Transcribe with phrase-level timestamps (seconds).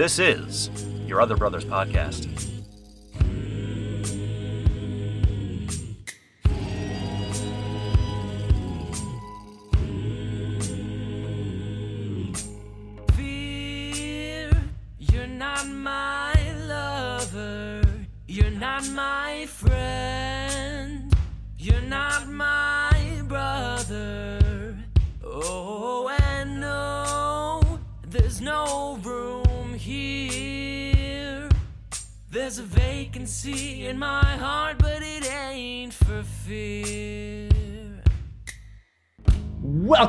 [0.00, 0.70] This is
[1.06, 2.59] Your Other Brothers Podcast.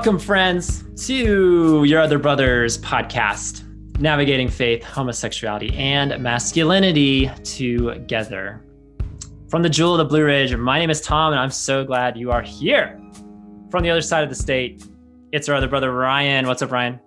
[0.02, 3.64] Welcome, friends, to Your Other Brothers podcast,
[4.00, 8.66] navigating faith, homosexuality, and masculinity together.
[9.48, 12.18] From the Jewel of the Blue Ridge, my name is Tom, and I'm so glad
[12.18, 13.00] you are here.
[13.70, 14.88] From the other side of the state,
[15.32, 16.48] it's our other brother, Ryan.
[16.48, 17.00] What's up, Ryan?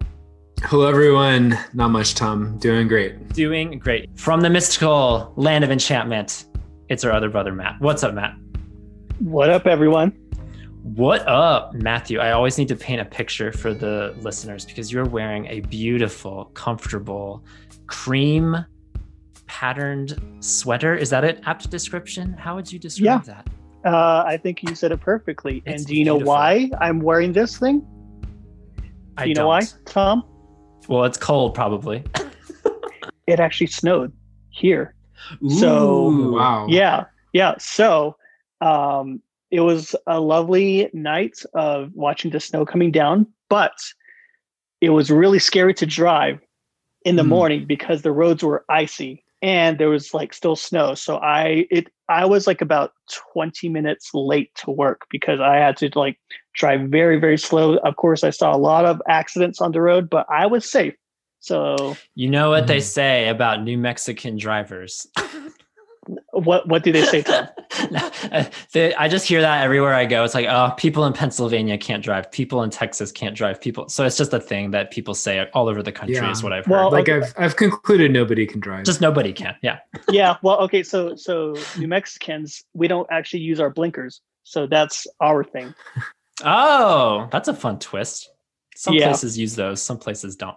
[0.63, 1.59] Hello, everyone.
[1.73, 2.59] Not much, Tom.
[2.59, 3.31] Doing great.
[3.31, 4.09] Doing great.
[4.17, 6.47] From the mystical land of enchantment,
[6.89, 7.75] it's our other brother, Matt.
[7.81, 8.37] What's up, Matt?
[9.19, 10.13] What up, everyone?
[10.85, 12.19] What up, Matthew?
[12.19, 16.51] I always need to paint a picture for the listeners because you're wearing a beautiful,
[16.53, 17.43] comfortable,
[17.87, 18.55] cream
[19.47, 20.95] patterned sweater.
[20.95, 22.35] Is that an apt description?
[22.35, 23.49] How would you describe that?
[23.83, 25.63] Uh, I think you said it perfectly.
[25.65, 27.81] It's and do you know why I'm wearing this thing?
[27.81, 28.85] Do
[29.17, 29.49] I you know don't.
[29.49, 30.25] why, Tom?
[30.87, 32.05] Well, it's cold, probably.
[33.27, 34.13] It actually snowed
[34.51, 34.95] here.
[35.49, 36.67] So- Wow.
[36.69, 37.55] Yeah, yeah.
[37.59, 38.17] So
[38.61, 39.23] um,
[39.55, 43.79] it was a lovely night of watching the snow coming down, but
[44.81, 46.41] it was really scary to drive
[47.05, 47.29] in the Hmm.
[47.29, 50.95] morning because the roads were icy and there was like still snow.
[50.97, 52.95] So I it I was like about
[53.33, 56.19] 20 minutes late to work because I had to like
[56.57, 57.77] drive very very slow.
[57.77, 60.95] Of course, I saw a lot of accidents on the road, but I was safe.
[61.39, 62.83] So You know what they Mhm.
[62.83, 65.07] say about New Mexican drivers.
[66.33, 67.47] what what do they say, Tom?
[68.33, 70.25] Uh, they- I just hear that everywhere I go.
[70.25, 72.31] It's like, oh, people in Pennsylvania can't drive.
[72.33, 73.61] People in Texas can't drive.
[73.61, 73.89] People.
[73.89, 76.17] So it's just a thing that people say all over the country.
[76.17, 76.31] Yeah.
[76.31, 77.07] Is what I've Well, heard.
[77.07, 77.09] Like.
[77.09, 78.85] I've I've concluded nobody can drive.
[78.85, 79.55] just nobody can.
[79.63, 79.79] Yeah.
[80.11, 85.07] yeah well okay so so new mexicans we don't actually use our blinkers so that's
[85.21, 85.75] our thing
[86.43, 88.31] Oh, that's a fun twist.
[88.77, 89.07] Some Yeah.
[89.07, 90.57] places use those, some places don't.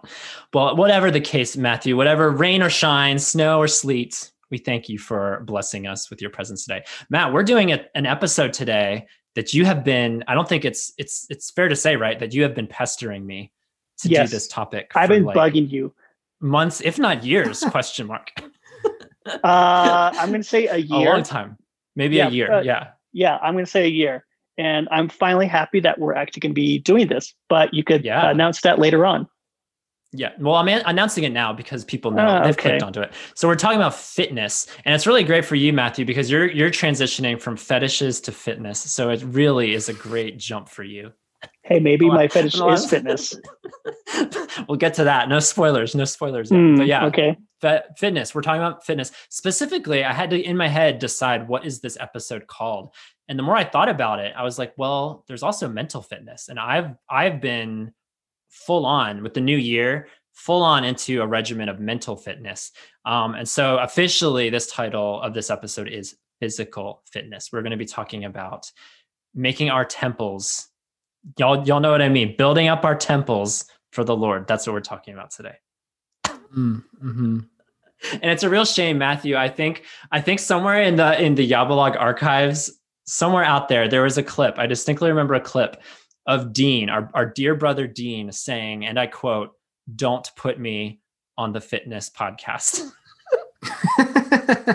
[0.52, 4.98] Well, whatever the case, Matthew, whatever rain or shine, snow or sleet, we thank you
[4.98, 6.84] for blessing us with your presence today.
[7.10, 10.92] Matt, we're doing a, an episode today that you have been, I don't think it's
[10.98, 13.52] it's it's fair to say, right, that you have been pestering me
[13.98, 14.30] to Yes.
[14.30, 14.92] do this topic.
[14.94, 15.92] i've been like, bugging you
[16.40, 18.30] months, if not years, question mark.
[19.26, 21.08] uh i'm gonna say a year.
[21.08, 21.56] a long time.
[21.96, 22.52] Maybe Yeah, a year.
[22.52, 22.88] uh, yeah.
[23.12, 24.24] yeah i'm gonna say a year
[24.56, 28.30] and i'm finally happy that we're actually gonna be doing this but you could Yeah.
[28.30, 29.26] announce that later on
[30.12, 30.30] Yeah.
[30.38, 32.70] Well, I'm an- announcing it now because people know Ah, they've okay.
[32.70, 33.12] clicked onto it.
[33.34, 36.70] So we're talking about fitness, and it's really great for you, Matthew, because you're you're
[36.70, 38.80] transitioning from fetishes to fitness.
[38.80, 41.12] So it really is a great jump for you.
[41.62, 42.72] hey maybe on, my fetish on.
[42.72, 43.36] is fitness
[44.68, 45.28] we'll get to that.
[45.28, 45.94] No spoilers.
[45.94, 46.48] No spoilers.
[46.50, 47.36] Hmm, but yeah, okay
[47.96, 48.34] fitness.
[48.34, 50.04] We're talking about fitness specifically.
[50.04, 52.94] I had to in my head decide what is this episode called,
[53.28, 56.48] and the more I thought about it, I was like, well, there's also mental fitness,
[56.48, 57.92] and I've I've been
[58.48, 62.72] full on with the new year, full on into a regimen of mental fitness.
[63.04, 67.50] Um, and so officially, this title of this episode is physical fitness.
[67.52, 68.70] We're going to be talking about
[69.34, 70.68] making our temples.
[71.38, 72.36] Y'all, y'all know what I mean.
[72.36, 74.46] Building up our temples for the Lord.
[74.46, 75.56] That's what we're talking about today
[76.56, 77.48] Mm, mhm.
[78.12, 81.48] and it's a real shame matthew i think i think somewhere in the in the
[81.48, 82.70] yabalog archives
[83.04, 85.82] somewhere out there there was a clip i distinctly remember a clip
[86.28, 89.50] of dean our, our dear brother dean saying and i quote
[89.96, 91.00] don't put me
[91.36, 92.82] on the fitness podcast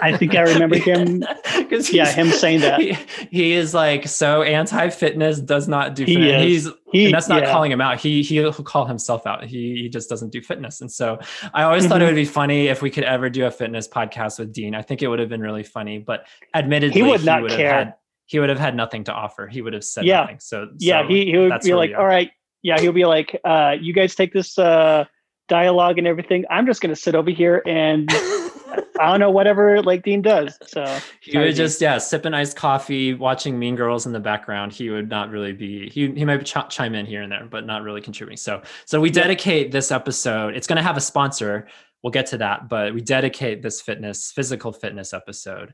[0.01, 1.23] i think i remember him
[1.91, 2.97] yeah him saying that he,
[3.31, 6.41] he is like so anti-fitness does not do He fitness.
[6.43, 6.65] is.
[6.65, 7.51] he's he, and that's not yeah.
[7.51, 7.99] calling him out.
[7.99, 9.45] He he'll call himself out.
[9.45, 10.79] He he just doesn't do fitness.
[10.79, 11.17] And so
[11.51, 12.09] I always thought it Mhm.
[12.09, 14.75] would be funny if we could ever do a fitness podcast with Dean.
[14.75, 15.97] I think it would have been really funny.
[15.97, 17.73] But admittedly, He would not have care.
[17.73, 17.93] had
[18.33, 19.47] he would have had nothing to offer.
[19.47, 20.21] He would have said Yeah.
[20.21, 20.39] nothing.
[20.39, 22.31] So yeah so he, he would be like all right
[22.63, 25.05] yeah he'll be like uh you guys take this uh
[25.49, 28.09] dialogue and everything i'm just gonna sit over here and
[28.99, 33.13] i don't know whatever like dean does so he would just yeah sipping iced coffee,
[33.13, 34.71] watching Mean Girls in the background.
[34.73, 35.89] He would not really be.
[35.89, 38.37] He he might ch- chime in here and there, but not really contributing.
[38.37, 39.23] So so we Yeah.
[39.23, 40.55] dedicate this episode.
[40.55, 41.67] It's going to have a sponsor.
[42.01, 45.73] We'll get to that, but we dedicate this fitness, physical fitness episode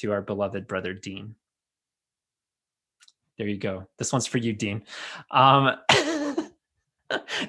[0.00, 1.34] to our beloved brother Dean.
[3.38, 3.88] There you go.
[3.98, 4.84] This one's for you, Dean.
[5.30, 5.76] Um,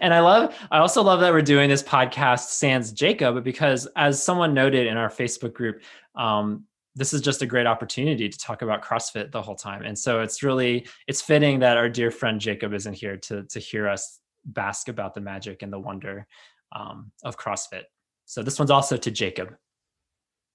[0.01, 4.21] and I love, I also love that we're doing this podcast sans Jacob because, as
[4.21, 5.81] someone noted in our Facebook group,
[6.15, 6.65] um,
[6.95, 9.83] this is just a great opportunity to talk about CrossFit the whole time.
[9.83, 13.59] And so it's really, it's fitting that our dear friend Jacob isn't here to to
[13.59, 16.25] hear us bask about the magic and the wonder
[16.71, 17.83] um, of CrossFit.
[18.25, 19.55] So this one's also to Jacob.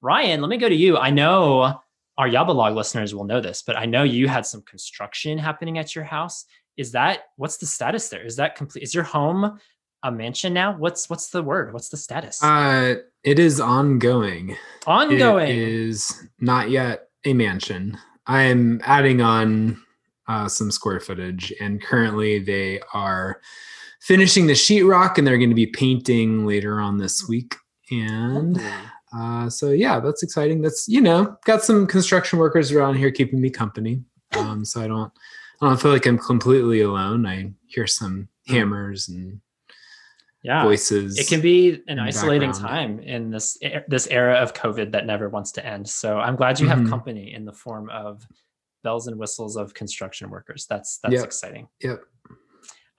[0.01, 0.97] Ryan, let me go to you.
[0.97, 1.81] I know
[2.21, 5.95] our Yabalog listeners will know this, but I know you had some construction happening at
[5.95, 6.45] your house.
[6.77, 8.23] Is that what's the status there?
[8.23, 8.83] Is that complete?
[8.83, 9.59] Is your home
[10.03, 10.77] a mansion now?
[10.77, 11.73] What's what's the word?
[11.73, 12.45] What's the status?
[12.45, 14.55] Uh, it is ongoing.
[14.87, 17.97] Ongoing It is not yet a mansion.
[18.27, 19.83] I'm adding on
[20.29, 23.41] uh, some square footage, and currently they are
[24.03, 27.57] finishing the sheetrock, and they're going to be painting later on this week.
[27.91, 28.61] And
[29.13, 30.63] uh, so, yeah, that's exciting.
[30.63, 34.03] That's you know, got some construction workers around here keeping me company.
[34.37, 35.13] Um, so I don't,
[35.61, 37.27] I don't feel like I'm completely alone.
[37.27, 39.41] I hear some hammers and
[40.43, 40.63] yeah.
[40.63, 41.19] voices.
[41.19, 42.99] It can be an isolating background.
[42.99, 43.59] time in this
[43.89, 45.89] this era of COVID that never wants to end.
[45.89, 46.89] So I'm glad you have Mhm.
[46.89, 48.27] company in the form of
[48.83, 50.67] bells and whistles of construction workers.
[50.71, 51.25] That's that's Yep.
[51.25, 51.69] exciting.
[51.83, 52.03] Yep.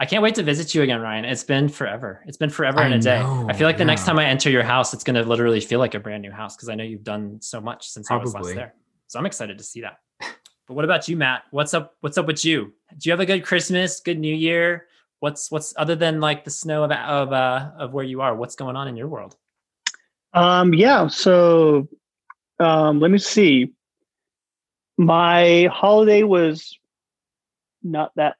[0.01, 1.25] I can't wait to visit you again, Ryan.
[1.25, 2.23] It's been forever.
[2.25, 3.19] It's been forever I and a day.
[3.19, 5.77] I feel like the next time I enter your house, it's going to literally feel
[5.77, 8.33] like a brand new house because I know you've done so much since I was
[8.33, 8.73] last there.
[9.05, 9.99] So I'm excited to see that.
[10.19, 11.43] But what about you, Matt?
[11.51, 11.97] What's up?
[11.99, 12.73] What's up with you?
[12.97, 13.99] Do you have a good Christmas?
[13.99, 14.87] Good New Year?
[15.19, 18.35] What's what's other than like the snow of of uh, of where you are?
[18.35, 19.35] What's going on in your world?
[20.33, 21.09] Um, yeah.
[21.09, 21.87] So,
[22.59, 23.73] um, let me see.
[24.97, 26.75] My holiday was
[27.83, 28.37] not that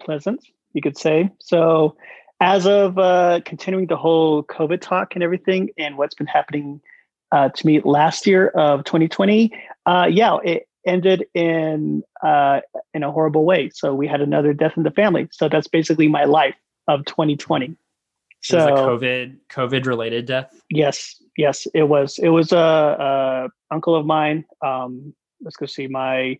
[0.00, 0.44] pleasant,
[0.74, 1.30] you could say.
[1.38, 1.96] So,
[2.40, 6.80] as of uh, continuing the whole COVID talk and everything, and what's been happening
[7.32, 9.50] uh, to me last year of 2020,
[9.86, 12.60] uh, yeah, it ended in uh,
[12.92, 13.70] in a horrible way.
[13.72, 15.28] So we had another death in the family.
[15.32, 16.56] So that's basically my life
[16.88, 17.76] of 2020.
[18.42, 20.54] So, it was a COVID COVID related death.
[20.68, 22.18] Yes, yes, it was.
[22.18, 24.44] It was a, a uncle of mine.
[24.60, 26.38] Um, let's go see my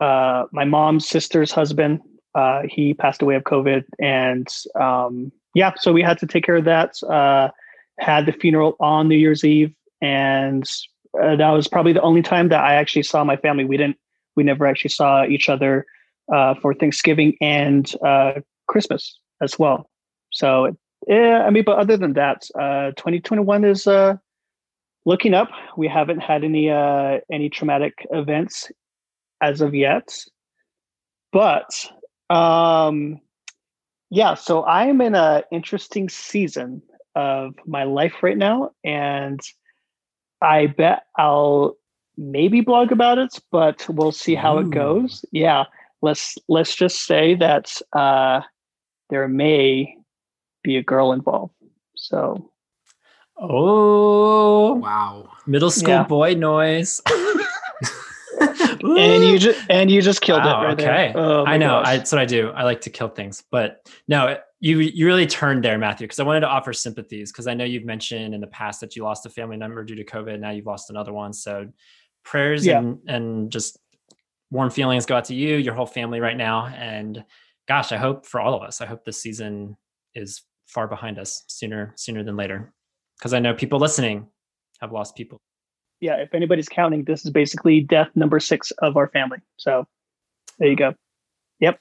[0.00, 2.00] uh, my mom's sister's husband.
[2.34, 4.48] Uh, he passed away of COVID, and
[4.78, 7.02] um, yeah, so we had to take care of that.
[7.02, 7.48] Uh,
[7.98, 10.64] had the funeral on New Year's Eve, and
[11.20, 13.64] uh, that was probably the only time that I actually saw my family.
[13.64, 13.96] We didn't.
[14.36, 15.84] We never actually saw each other
[16.32, 18.34] uh, for Thanksgiving and uh,
[18.68, 19.90] Christmas as well.
[20.30, 20.76] So
[21.08, 23.88] yeah, I mean, but other than that, uh, 2021 is
[25.04, 25.48] looking up.
[25.76, 28.70] We haven't had any any traumatic events
[29.40, 30.14] as of yet,
[31.32, 31.68] but
[32.30, 33.20] um,
[34.10, 34.34] yeah.
[34.34, 36.82] So I'm in an interesting season
[37.14, 39.40] of my life right now, and
[40.40, 41.76] I bet I'll
[42.16, 44.60] maybe blog about it, but we'll see how Ooh.
[44.60, 45.24] it goes.
[45.32, 45.64] Yeah,
[46.02, 48.40] let's let's just say that uh,
[49.10, 49.96] there may
[50.62, 51.54] be a girl involved.
[51.96, 52.50] So
[53.40, 55.28] Oh, Wow.
[55.46, 56.04] middle school Yeah.
[56.04, 57.00] boy noise.
[58.82, 60.84] and you just and you just killed Wow, it right okay.
[60.84, 61.12] there.
[61.16, 61.78] Oh I know.
[61.84, 62.50] I, that's what I do.
[62.50, 66.06] I like to kill things, but no, you you really turned there, Matthew.
[66.06, 68.96] Because I wanted to offer sympathies because I know you've mentioned in the past that
[68.96, 70.40] you lost a family member due to COVID.
[70.40, 71.32] Now you've lost another one.
[71.32, 71.68] So
[72.24, 72.78] prayers Yeah.
[72.78, 73.78] and and just
[74.50, 76.66] warm feelings go out to you, your whole family right now.
[76.66, 77.24] And
[77.68, 78.80] gosh, I hope for all of us.
[78.80, 79.76] I hope this season
[80.14, 82.72] is far behind us sooner sooner than later.
[83.18, 84.26] Because I know people listening
[84.80, 85.38] have lost people.
[86.00, 89.38] Yeah, if anybody's counting, this is basically death number six of our family.
[89.56, 89.86] So
[90.58, 90.94] there you go.
[91.60, 91.80] Yep.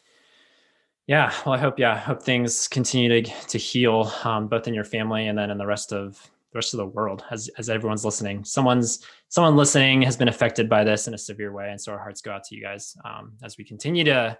[1.08, 4.74] Yeah, well, I hope yeah, I hope things continue to to heal, um, both in
[4.74, 6.16] your family and then in the rest of
[6.52, 7.24] the rest of the world.
[7.32, 11.54] As as everyone's listening, someone's someone listening has been affected by this in a severe
[11.54, 14.38] way, and so our hearts go out to you guys um, as we continue to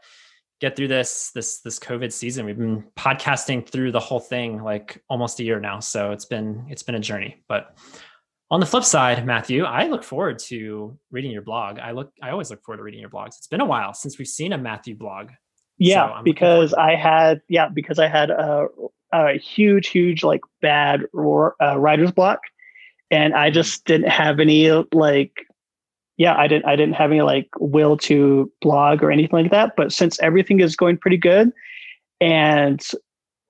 [0.60, 2.46] get through this this this COVID season.
[2.46, 6.66] We've been podcasting through the whole thing like almost a year now, so it's been
[6.70, 7.44] it's been a journey.
[7.48, 7.78] But
[8.50, 11.80] on the flip side, Matthew, I look forward to reading your blog.
[11.80, 13.38] I look I always look forward to reading your blogs.
[13.38, 15.30] It's been a while since we've seen a Matthew blog.
[15.78, 18.68] Yeah, I'm because I had yeah because I had a,
[19.12, 22.40] a huge huge like bad ro- uh, writer's block,
[23.12, 25.34] and I just didn't have any like
[26.16, 29.74] yeah I didn't I didn't have any like will to blog or anything like that.
[29.76, 31.52] But since everything is going pretty good,
[32.22, 32.82] and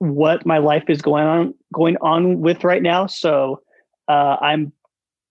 [0.00, 3.62] what my life is going on going on with right now, so
[4.08, 4.72] uh, I'm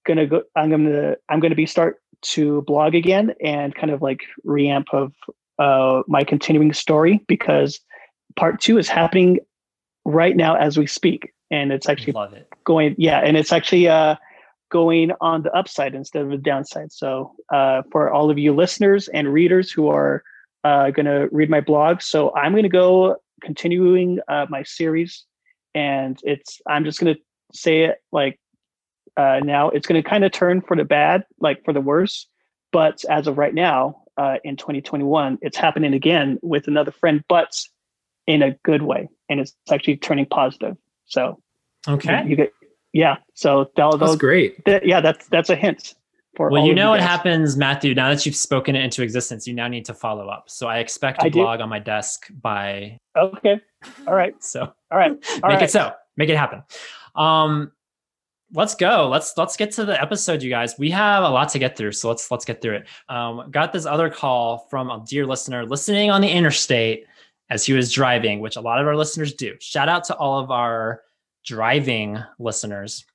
[0.08, 2.02] gonna go I'm gonna I'm gonna be start
[2.34, 5.14] to blog again and kind of like reamp of
[5.60, 7.80] uh, my continuing story because
[8.36, 9.40] part two is happening
[10.06, 11.34] right now as we speak.
[11.52, 12.50] And it's actually it.
[12.64, 14.16] going yeah and it's actually uh
[14.70, 16.92] going on the upside instead of the downside.
[16.92, 20.24] So uh for all of you listeners and readers who are
[20.64, 25.26] uh going to read my blog so i'm going to go continuing uh, my series,
[25.76, 27.16] and it's I'm just gonna
[27.54, 28.40] say it like
[29.17, 29.69] uh, now.
[29.69, 32.27] It's gonna kind of turn for the bad, like for the worse.
[32.71, 37.59] But as of right now, uh, in 2021, it's happening again with another friend, but
[38.27, 40.75] in a good way, and it's actually turning positive.
[41.05, 41.41] So
[41.88, 42.24] Okay.
[42.27, 42.53] you get
[42.93, 43.17] yeah.
[43.33, 44.62] So that, That's great.
[44.83, 45.95] yeah, that's that's a hint
[46.36, 46.50] for.
[46.50, 47.93] Well, you know what happens, Matthew.
[47.93, 50.50] Now that you've spoken it into existence, you now need to follow up.
[50.50, 51.39] So I expect a I do.
[51.39, 53.62] blog on my desk by Okay.
[54.07, 54.33] All right.
[54.43, 55.12] so All right.
[55.12, 55.62] All make right.
[55.63, 55.93] it so.
[56.17, 56.63] Make it happen.
[57.15, 57.71] Um,
[58.54, 59.08] let's go.
[59.10, 60.75] Let's let's get to the episode, you guys.
[60.77, 62.88] We have a lot to get through, so let's let's get through it.
[63.10, 67.06] Um, got this other call from a dear listener listening on the interstate
[67.50, 69.56] as he was driving, which a lot of our listeners do.
[69.60, 71.01] Shout out to all of our
[71.46, 73.06] driving listeners.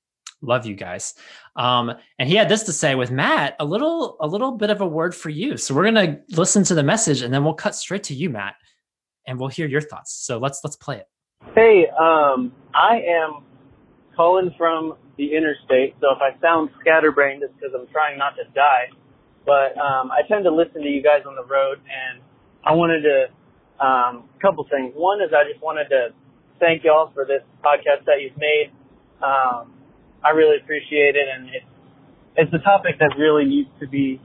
[0.40, 1.14] Love you guys.
[1.54, 4.80] Um, and he had this to say with Matt, a little a little bit of
[4.80, 5.56] a word for you.
[5.56, 8.54] So we're gonna listen to the message and then we'll cut straight to you, Matt,
[9.26, 10.12] and we'll hear your thoughts.
[10.12, 11.06] So let's let's play it.
[11.54, 13.44] Hey, um, I am
[14.16, 18.44] calling from the interstate, so if I sound scatterbrained, it's because I'm trying not to
[18.50, 18.90] die.
[19.46, 22.18] But um, I tend to listen to you guys on the road, and
[22.66, 23.30] I wanted to
[23.78, 24.94] um, a couple things.
[24.94, 26.10] One is I just wanted to
[26.58, 28.74] thank y'all for this podcast that you've made.
[29.22, 29.74] Um,
[30.24, 31.70] I really appreciate it, and it's
[32.34, 34.20] it's a topic that really needs to be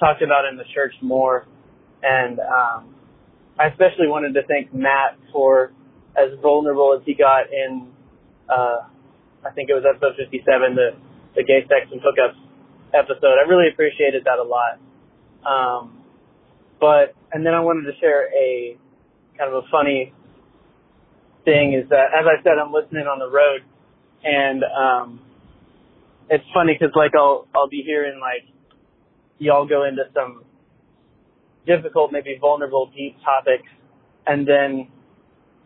[0.00, 1.46] talked about in the church more.
[2.02, 2.94] And um,
[3.58, 5.72] I especially wanted to thank Matt for
[6.16, 7.88] as vulnerable as he got in,
[8.48, 8.88] uh,
[9.44, 10.90] I think it was episode 57, the,
[11.36, 12.38] the gay sex and hookups
[12.94, 13.36] episode.
[13.38, 14.78] I really appreciated that a lot.
[15.46, 15.98] Um,
[16.80, 18.76] but, and then I wanted to share a
[19.36, 20.12] kind of a funny
[21.44, 23.62] thing is that, as I said, I'm listening on the road
[24.24, 25.20] and, um,
[26.30, 28.44] it's funny because like I'll, I'll be hearing like
[29.38, 30.44] y'all go into some
[31.66, 33.68] difficult, maybe vulnerable, deep topics
[34.26, 34.88] and then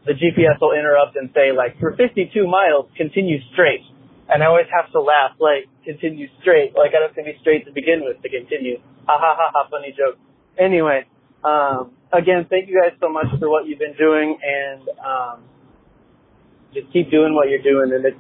[0.05, 3.83] the GPS will interrupt and say like, for 52 miles, continue straight.
[4.29, 6.75] And I always have to laugh, like, continue straight.
[6.75, 8.79] Like, I don't to be straight to begin with to continue.
[9.07, 10.19] Ha ha ha ha, funny joke.
[10.59, 11.05] Anyway,
[11.45, 15.43] um, again, thank you guys so much for what you've been doing and, um,
[16.73, 18.17] just keep doing what you're doing and it's,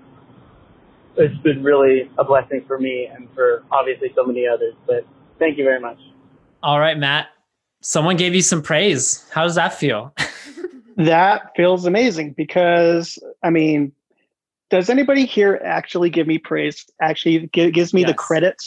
[1.17, 5.07] it's been really a blessing for me and for obviously so many others, but
[5.39, 5.99] thank you very much.
[6.62, 7.29] All right, Matt.
[7.81, 9.25] Someone gave you some praise.
[9.31, 10.15] How does that feel?
[10.96, 13.92] That feels amazing because I mean,
[14.70, 16.84] does anybody here actually give me praise?
[17.00, 18.16] Actually, gi- gives me the Yes.
[18.18, 18.62] credit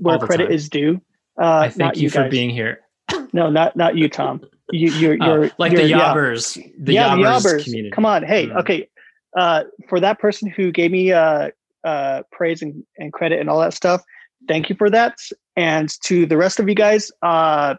[0.00, 0.52] where the credit time.
[0.52, 1.00] is due.
[1.40, 2.80] Uh, I thank not you, for being here.
[3.32, 4.40] No, not not you, Tom.
[4.70, 6.14] You, you're, Oh, you're like you're- the yeah.
[6.14, 7.64] The yeah, Yobbers, the Yobbers.
[7.64, 7.90] community.
[7.90, 8.60] Come on, hey, Mm.
[8.60, 8.88] okay.
[9.36, 11.50] Uh, for that person who gave me uh,
[11.82, 14.00] uh, praise and, and credit and all that stuff,
[14.46, 15.18] thank you for that.
[15.56, 17.74] And to the rest of you guys, uh,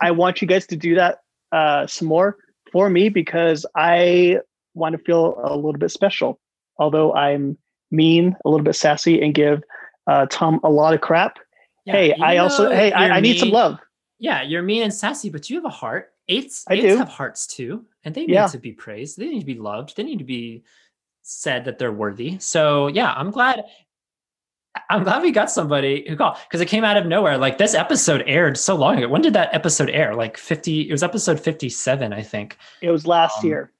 [0.00, 1.20] I want you guys to do that
[1.52, 2.36] uh, some more
[2.72, 4.38] for me because I
[4.74, 6.38] want to feel a little bit special.
[6.78, 7.58] Although I'm
[7.90, 9.62] mean, a little bit sassy, and give
[10.06, 11.38] uh, Tom a lot of crap.
[11.84, 13.78] Yeah, hey, I also hey, I, I need some love.
[14.18, 16.12] Yeah, you're mean and sassy, but you have a heart.
[16.28, 16.96] Eights, I eights do.
[16.98, 18.46] have hearts too, and they need Yeah.
[18.46, 19.18] to be praised.
[19.18, 19.96] They need to be loved.
[19.96, 20.62] They need to be
[21.22, 22.38] said that they're worthy.
[22.38, 23.64] So yeah, I'm glad.
[24.88, 27.36] I'm glad we got somebody who called because it came out of nowhere.
[27.38, 29.08] Like this episode aired so long ago.
[29.08, 30.14] When did that episode air?
[30.14, 32.56] Like 50, it was episode 57, I think.
[32.80, 33.72] It was last Um, year.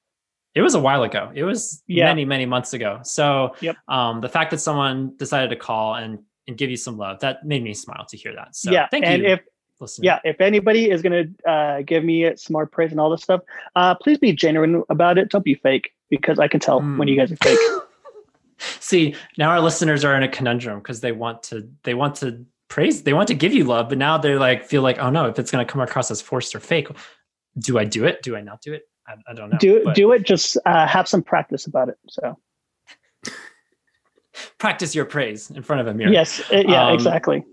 [0.55, 1.31] It was a while ago.
[1.35, 2.07] It was Yeah.
[2.07, 3.01] many, many months ago.
[3.05, 3.77] So Yep.
[3.89, 7.47] um, the fact that someone decided to call and, and give you some love, that
[7.47, 8.57] made me smile to hear that.
[8.57, 9.29] So yeah, thank and you.
[9.29, 9.41] if
[9.81, 10.07] listening.
[10.07, 13.23] yeah, if anybody is going to uh, give me some more praise and all this
[13.23, 13.43] stuff,
[13.77, 15.29] uh, please be genuine about it.
[15.31, 17.59] Don't be fake because I can tell when you guys are fake.
[18.81, 22.45] See, now our listeners are in a conundrum because they want to they want to
[22.69, 25.27] praise, they want to give you love, but now they're like feel like, oh no,
[25.27, 26.89] if it's going to come across as forced or fake,
[27.59, 28.23] do I do it?
[28.23, 28.83] Do I not do it?
[29.09, 29.59] I, I don't know.
[29.59, 30.23] do but do it.
[30.25, 31.97] Just uh, have some practice about it.
[32.09, 32.37] So
[34.59, 36.13] practice your praise in front of a mirror.
[36.13, 37.45] yes, uh, yeah, Um, exactly.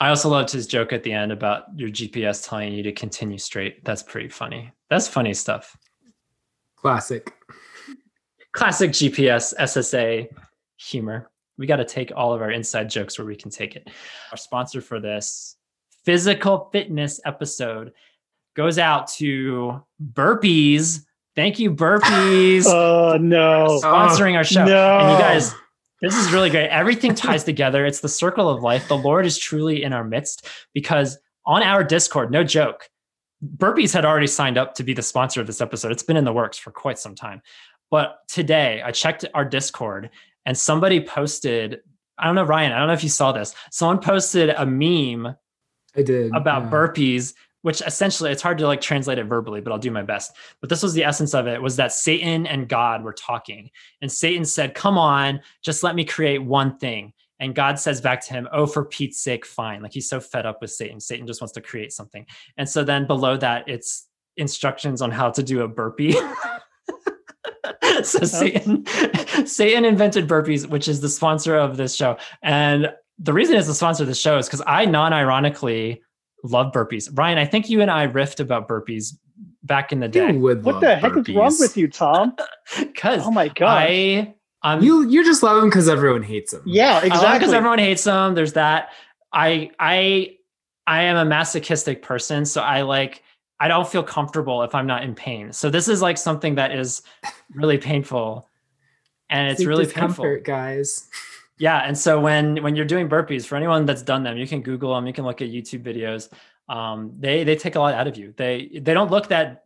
[0.00, 3.36] I also loved his joke at the end about your GPS telling you to continue
[3.36, 3.84] straight.
[3.84, 4.72] That's pretty funny.
[4.88, 5.76] That's funny stuff.
[6.76, 7.30] Classic.
[8.52, 10.28] Classic GPS SSA
[10.76, 11.30] humor.
[11.58, 13.88] We got to take all of our inside jokes where we can take it.
[14.30, 15.56] Our sponsor for this
[16.04, 17.92] physical fitness episode
[18.56, 19.82] goes out to
[20.14, 21.04] Burpees.
[21.36, 23.78] Thank you, Burpees, Oh no!
[23.82, 24.64] sponsoring our show.
[24.64, 24.98] no.
[24.98, 25.54] And you guys,
[26.02, 26.68] this is really great.
[26.68, 27.84] Everything ties together.
[27.86, 28.88] It's the circle of life.
[28.88, 32.88] The Lord is truly in our midst because on our Discord, no joke,
[33.56, 35.92] Burpees had already signed up to be the sponsor of this episode.
[35.92, 37.40] It's been in the works for quite some time.
[37.90, 40.10] But today I checked our Discord
[40.46, 41.80] and somebody posted,
[42.18, 43.54] I don't know, Ryan, I don't know if you saw this.
[43.70, 45.34] Someone posted a meme
[45.96, 46.70] I did about yeah.
[46.70, 50.32] burpees which essentially it's hard to like translate it verbally, but I'll do my best.
[50.60, 53.70] But this was the essence of it was that Satan and God were talking.
[54.00, 57.12] And Satan said, Come on, just let me create one thing.
[57.38, 59.82] And God says back to him, Oh, for Pete's sake, fine.
[59.82, 61.00] Like he's so fed up with Satan.
[61.00, 62.26] Satan just wants to create something.
[62.56, 64.06] And so then below that, it's
[64.36, 66.16] instructions on how to do a burpee.
[68.02, 68.84] so Satan,
[69.46, 72.16] Satan invented burpees, which is the sponsor of this show.
[72.42, 76.02] And the reason it's the sponsor of the show is because I non-ironically
[76.44, 77.08] love burpees.
[77.16, 79.14] Ryan, I think you and I riffed about burpees
[79.62, 80.32] back in the day.
[80.32, 82.34] You would What love the heck is wrong with you, Tom?
[82.78, 83.68] Because Oh my god.
[83.88, 86.62] I I'm You you just love them because everyone hates them.
[86.66, 87.38] yeah, exactly.
[87.38, 88.34] because everyone hates them.
[88.34, 88.90] There's that.
[89.32, 90.36] I I
[90.86, 93.22] I am a masochistic person, so I like
[93.60, 95.52] I don't feel comfortable if I'm not in pain.
[95.52, 97.02] So this is like something that is
[97.54, 98.48] really painful,
[99.28, 100.38] and it's Seek really painful.
[100.42, 101.08] guys.
[101.58, 104.62] Yeah, and so when when you're doing burpees, for anyone that's done them, you can
[104.62, 105.06] Google them.
[105.06, 106.32] You can look at YouTube videos.
[106.68, 108.32] Um, they they take a lot out of you.
[108.36, 109.62] They they don't look that.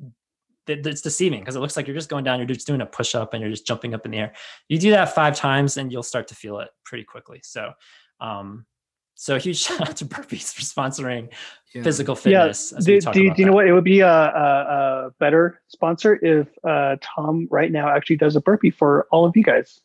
[0.67, 2.39] that- It's deceiving because it looks like you're just going down.
[2.41, 4.33] You're just doing a push up and you're just jumping up in the air.
[4.69, 7.41] You do that five times and you'll start to feel it pretty quickly.
[7.45, 7.73] So,
[8.19, 8.65] um,
[9.15, 11.29] so a huge shout out to burpees for sponsoring
[11.75, 11.83] Yeah.
[11.83, 12.73] physical Yeah, fitness.
[12.73, 13.67] as do, talk do, about do you know what?
[13.67, 18.37] It would be a, a, a better sponsor if uh, Tom right now actually does
[18.37, 19.81] a burpee for all of you guys.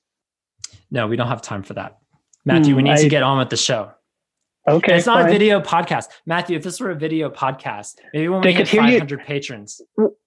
[0.92, 1.98] No, we don't have time for that.
[2.46, 3.92] Matthew, we Hmm, need to get on with the show.
[4.68, 6.06] Okay, it's not a video podcast.
[6.26, 9.00] Matthew, if this were a video podcast, maybe when They we could hit hear you-
[9.00, 9.82] 500 patrons,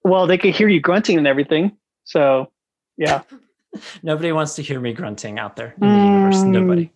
[0.05, 1.77] Well, they could hear you grunting and everything.
[2.05, 2.51] So,
[2.97, 3.23] yeah.
[4.03, 6.39] nobody wants to hear me grunting out there in the universe.
[6.43, 6.47] Mm.
[6.49, 6.91] Nobody.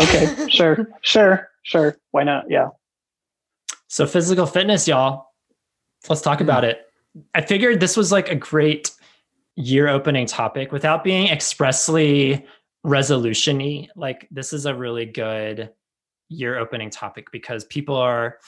[0.00, 1.96] Okay, sure, sure, sure.
[2.10, 2.50] Why not?
[2.50, 2.68] Yeah.
[3.88, 5.26] So physical fitness, y'all.
[6.08, 6.82] Let's talk about it.
[7.34, 8.92] I figured this was like a great
[9.56, 12.46] year opening topic without being expressly
[12.84, 13.88] resolution-y.
[13.96, 15.70] Like this is a really good
[16.28, 18.38] year opening topic because people are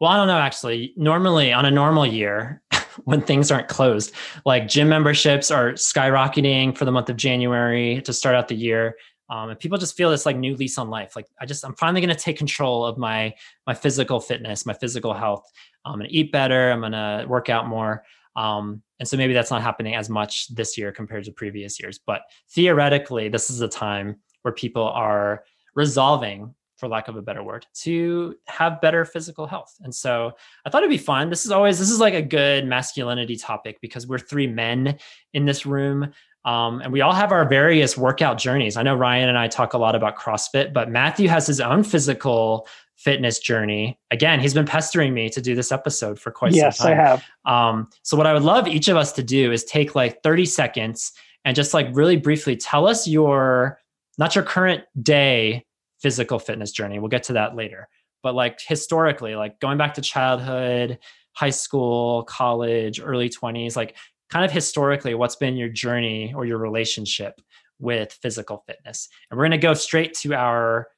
[0.00, 0.92] well, I don't know actually.
[0.96, 2.62] Normally on a normal year,
[3.04, 4.12] when things aren't closed,
[4.44, 8.96] like gym memberships are skyrocketing for the month of January to start out the year.
[9.34, 11.16] Um, and people just feel this like new lease on life.
[11.16, 13.34] Like I just, I'm finally going to take control of my
[13.66, 15.50] my physical fitness, my physical health.
[15.84, 16.70] I'm going to eat better.
[16.70, 18.04] I'm going to work out more.
[18.36, 21.98] Um, and so maybe that's not happening as much this year compared to previous years.
[21.98, 25.42] But theoretically, this is a time where people are
[25.74, 29.74] resolving, for lack of a better word, to have better physical health.
[29.80, 30.30] And so
[30.64, 31.28] I thought it'd be fun.
[31.28, 34.96] This is always this is like a good masculinity topic because we're three men
[35.32, 36.12] in this room.
[36.44, 38.76] Um, and we all have our various workout journeys.
[38.76, 41.82] I know Ryan and I talk a lot about CrossFit, but Matthew has his own
[41.82, 43.98] physical fitness journey.
[44.10, 46.98] Again, he's been pestering me to do this episode for quite yes, some time.
[46.98, 47.68] Yes, I have.
[47.74, 50.46] Um, so what I would love each of us to do is take like 30
[50.46, 51.12] seconds
[51.44, 53.78] and just like really briefly tell us your
[54.16, 55.64] not your current day
[56.00, 56.98] physical fitness journey.
[56.98, 57.88] We'll get to that later.
[58.22, 60.98] But like historically, like going back to childhood,
[61.32, 63.96] high school, college, early 20s, like
[64.34, 67.40] kind of historically what's been your journey or your relationship
[67.78, 69.08] with physical fitness.
[69.30, 70.88] And we're going to go straight to our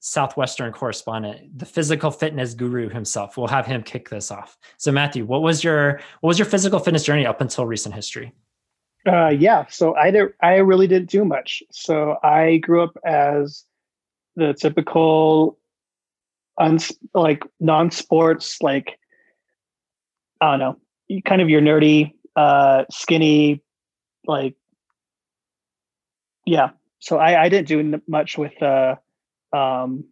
[0.00, 3.36] Southwestern correspondent, the physical fitness guru himself.
[3.36, 4.58] We'll have him kick this off.
[4.78, 8.32] So Matthew, what was your what was your physical fitness journey up until recent history?
[9.06, 11.62] Uh, yeah, so I did, I really didn't do much.
[11.70, 13.62] So I grew up as
[14.34, 15.56] the typical,
[16.58, 18.98] uns like non-sports, like
[20.40, 23.62] I don't know, kind of your nerdy, uh, skinny,
[24.26, 24.54] like
[26.44, 26.70] yeah.
[26.98, 28.96] So I, I didn't do much with uh,
[29.52, 30.04] um,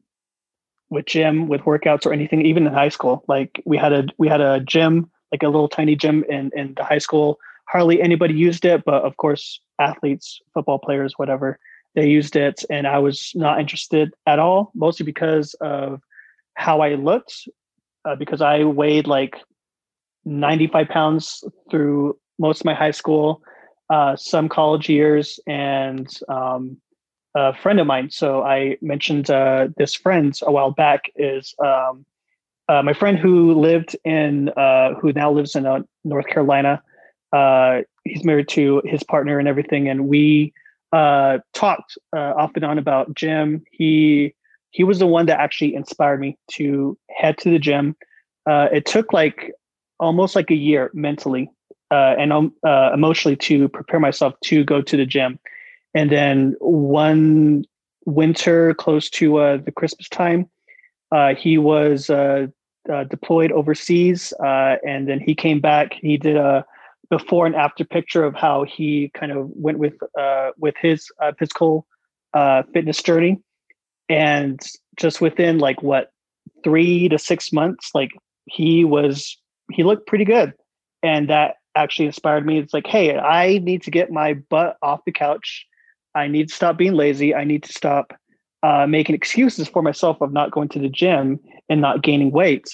[0.91, 2.45] with gym, with workouts or anything.
[2.45, 5.69] Even in high school, like we had a we had a gym, like a little
[5.69, 10.41] tiny gym in in the high school hardly anybody used it, but of course, athletes,
[10.53, 11.59] football players, whatever,
[11.95, 12.65] they used it.
[12.71, 16.01] And I was not interested at all, mostly because of
[16.55, 17.49] how I looked,
[18.05, 19.37] uh, because I weighed like
[20.25, 23.43] 95 pounds through most of my high school,
[23.91, 26.77] uh, some college years, and um,
[27.35, 28.11] a friend of mine.
[28.11, 32.05] So I mentioned uh, this friend a while back is um,
[32.69, 36.83] uh, my friend who lived in, uh, who now lives in uh, North Carolina
[37.33, 40.53] uh, he's married to his partner and everything, and we
[40.93, 43.65] talked off and on about gym.
[43.73, 44.35] He
[44.71, 47.97] he was the one that actually inspired me to head to the gym.
[48.47, 49.53] It took like
[50.01, 51.51] almost like a year mentally
[51.91, 55.39] uh, and um, uh, emotionally to prepare myself to go to the gym.
[55.95, 57.65] And then one
[58.05, 60.49] winter, close to uh, the Christmas time,
[61.13, 62.49] uh, he was uh,
[62.93, 65.95] uh, deployed overseas, and then he came back.
[65.95, 66.65] He did a
[67.11, 69.95] before and after picture of how he kind of went with
[70.59, 71.87] with his physical
[72.73, 73.41] fitness journey,
[74.09, 74.61] and
[74.97, 76.11] just within like what
[76.65, 78.11] three to six months, like
[78.47, 79.37] he was,
[79.71, 80.53] he looked pretty good.
[81.03, 82.59] And that actually inspired me.
[82.59, 85.67] It's like, hey, I need to get my butt off the couch.
[86.15, 87.35] I need to stop being lazy.
[87.35, 88.13] I need to stop
[88.63, 92.69] uh, making excuses for myself of not going to the gym and not gaining weight.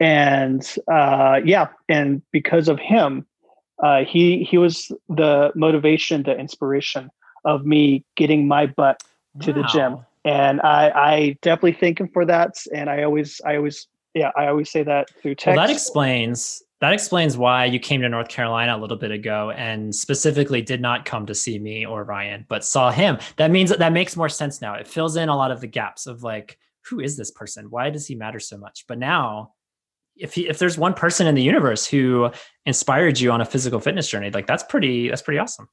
[0.00, 3.24] And uh, yeah, and because of him,
[3.82, 7.08] uh, he he was the motivation, the inspiration
[7.44, 9.02] of me getting my butt
[9.40, 9.56] to wow.
[9.56, 9.98] the gym.
[10.24, 12.54] And I, I definitely thank him for that.
[12.74, 15.56] And I always, I always, yeah, I always say that through text.
[15.56, 19.52] Well, that explains that explains why you came to North Carolina a little bit ago
[19.52, 23.18] and specifically did not come to see me or Ryan, but saw him.
[23.36, 24.74] That means that that makes more sense now.
[24.74, 27.70] It fills in a lot of the gaps of like, who is this person?
[27.70, 28.84] Why does he matter so much?
[28.88, 29.52] But now,
[30.16, 32.30] if he, if there's one person in the universe who
[32.66, 35.68] inspired you on a physical fitness journey, like that's pretty that's pretty awesome.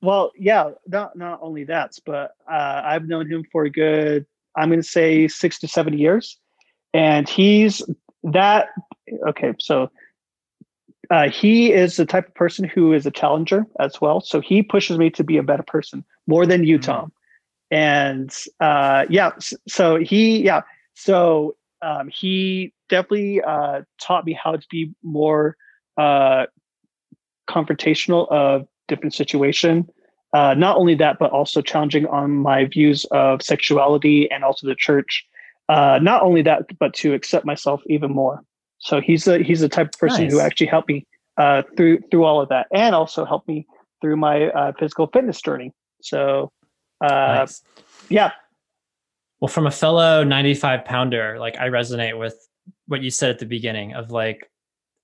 [0.00, 4.26] Well, yeah, not not only that, but uh, I've known him for a good,
[4.56, 6.38] I'm going to say six to seven years,
[6.92, 7.82] and he's
[8.24, 8.68] that.
[9.28, 9.90] Okay, so
[11.10, 14.20] uh, he is the type of person who is a challenger as well.
[14.20, 16.90] So he pushes me to be a better person more than you, mm-hmm.
[16.90, 17.12] Tom.
[17.70, 19.32] And uh, yeah,
[19.66, 20.62] so he, yeah,
[20.94, 25.56] so um, he definitely uh, taught me how to be more
[25.96, 26.46] uh,
[27.48, 29.88] confrontational of different situation.
[30.32, 34.74] Uh, not only that, but also challenging on my views of sexuality and also the
[34.74, 35.26] church.
[35.68, 38.42] Uh, not only that, but to accept myself even more.
[38.78, 40.32] So he's the he's the type of person nice.
[40.32, 43.66] who actually helped me uh, through through all of that, and also helped me
[44.00, 45.72] through my uh, physical fitness journey.
[46.02, 46.50] So,
[47.00, 47.62] uh, nice.
[48.08, 48.32] yeah.
[49.40, 52.36] Well, from a fellow 95 pounder, like I resonate with
[52.86, 54.50] what you said at the beginning of like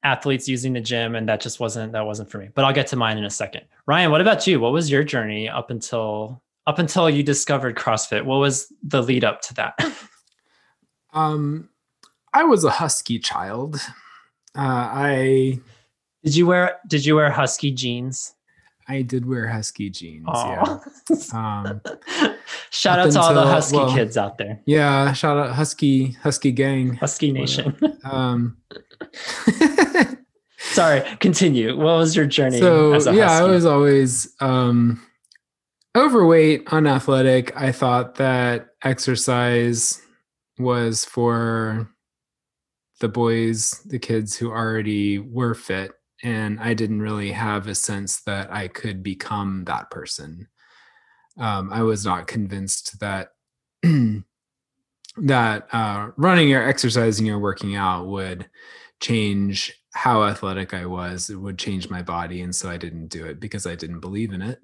[0.02, 2.48] athletes using the gym, and that just wasn't that wasn't for me.
[2.52, 3.62] But I'll get to mine in a second.
[3.86, 4.60] Ryan, what about you?
[4.60, 8.24] What was your journey up until up until you discovered CrossFit?
[8.24, 9.78] What was the lead up to that?
[11.12, 11.68] um
[12.32, 13.76] I was a husky child.
[14.54, 15.60] Uh, I
[16.24, 18.34] did you wear did you wear husky jeans?
[18.90, 20.26] I did wear husky jeans.
[20.32, 20.78] Yeah.
[21.32, 21.82] Um,
[22.70, 24.60] shout out to all the husky well, kids out there.
[24.64, 27.76] Yeah, shout out husky husky gang, husky nation.
[28.04, 28.56] um,
[30.58, 31.76] Sorry, continue.
[31.76, 32.58] What was your journey?
[32.58, 35.02] So yeah, I was always um,
[35.96, 37.54] overweight, unathletic.
[37.56, 40.00] I thought that exercise
[40.58, 41.90] was for
[43.00, 45.92] the boys, the kids who already were fit.
[46.22, 50.48] And I didn't really have a sense that I could become that person.
[51.38, 53.28] Um, I was not convinced that
[53.82, 58.50] that uh, running or exercising or working out would
[59.00, 61.30] change how athletic I was.
[61.30, 64.32] It would change my body, and so I didn't do it because I didn't believe
[64.32, 64.60] in it.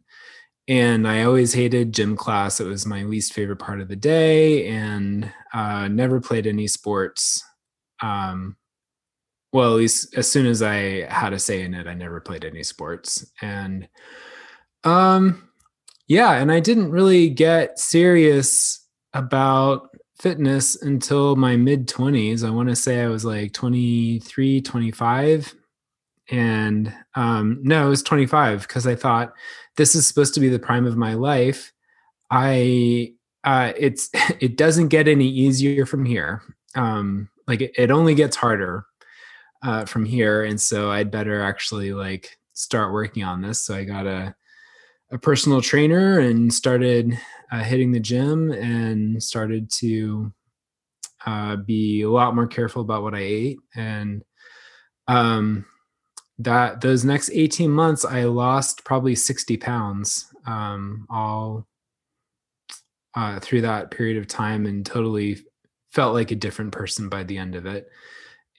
[0.67, 2.59] And I always hated gym class.
[2.61, 7.43] It was my least favorite part of the day, and uh, never played any sports
[8.03, 8.57] um,
[9.53, 12.45] well, at least as soon as I had a say in it, I never played
[12.45, 13.31] any sports.
[13.41, 13.89] And
[14.83, 15.49] um,
[16.09, 22.45] yeah, and I didn't really get serious about fitness until my mid 20s.
[22.45, 25.55] I want to say I was like 23, 25.
[26.31, 29.35] And um, no, it was 25 because I thought
[29.77, 31.73] this is supposed to be the prime of my life.
[32.31, 34.11] I uh, it's
[34.41, 36.43] it doesn't get any easier from here.
[36.75, 38.87] Um, like it, it only gets harder
[39.65, 43.85] uh, from here and so i'd better actually like start working on this so i
[43.85, 44.35] got a
[45.11, 47.19] a personal trainer and started
[47.53, 50.33] uh, hitting the gym and started to
[51.27, 54.23] uh, be a lot more careful about what i ate and
[55.09, 55.65] um
[56.39, 61.67] that those next 18 months i lost probably 60 pounds um all
[63.15, 65.39] uh, through that period of time and totally
[65.93, 67.89] felt like a different person by the end of it.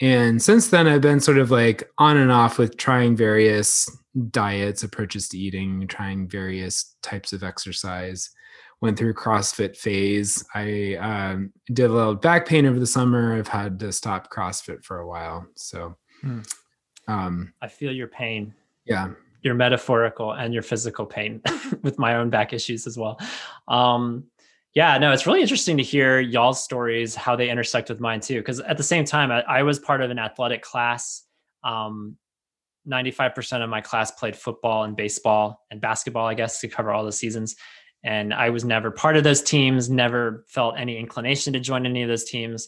[0.02, 3.90] And since then, I've been sort of like on and off with trying various
[4.32, 8.30] diets, approaches to eating, trying various types of exercise.
[8.82, 10.46] Went through CrossFit phase.
[10.54, 13.38] I um, did a little back pain over the summer.
[13.38, 15.48] I've had to stop CrossFit for a while.
[15.56, 16.42] So, hmm.
[17.08, 18.54] Um, I feel your pain.
[18.86, 19.10] Yeah,
[19.46, 21.40] your metaphorical and your physical pain
[21.84, 23.20] with my own back issues as well.
[23.68, 24.26] Um,
[24.74, 28.40] yeah, no, it's really interesting to hear y'all's stories, how they intersect with mine too.
[28.40, 31.24] Because at the same time, I, I, was part of an athletic class.
[31.64, 32.18] Um,
[32.90, 37.06] 95% of my class played football and baseball and basketball, I guess, to cover all
[37.06, 37.56] the seasons.
[38.04, 42.02] And I was never part of those teams, never felt any inclination to join any
[42.02, 42.68] of those teams.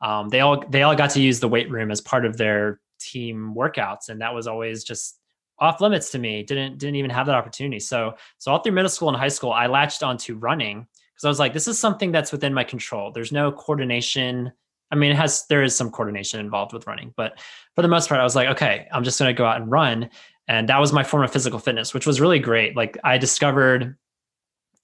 [0.00, 2.80] Um, they all they all got to use the weight room as part of their
[2.98, 5.18] team workouts, and that was always just
[5.58, 6.42] off limits to me.
[6.42, 7.80] Didn't didn't even have that opportunity.
[7.80, 11.28] So so all through middle school and high school, I latched onto running because I
[11.28, 13.10] was like, this is something that's within my control.
[13.10, 14.52] There's no coordination
[14.90, 17.38] I mean, it has there is some coordination involved with running, but
[17.74, 19.70] for the most part, I was like, okay, I'm just going to go out and
[19.70, 20.08] run,
[20.46, 22.74] and that was my form of physical fitness, which was really great.
[22.74, 23.96] Like I discovered,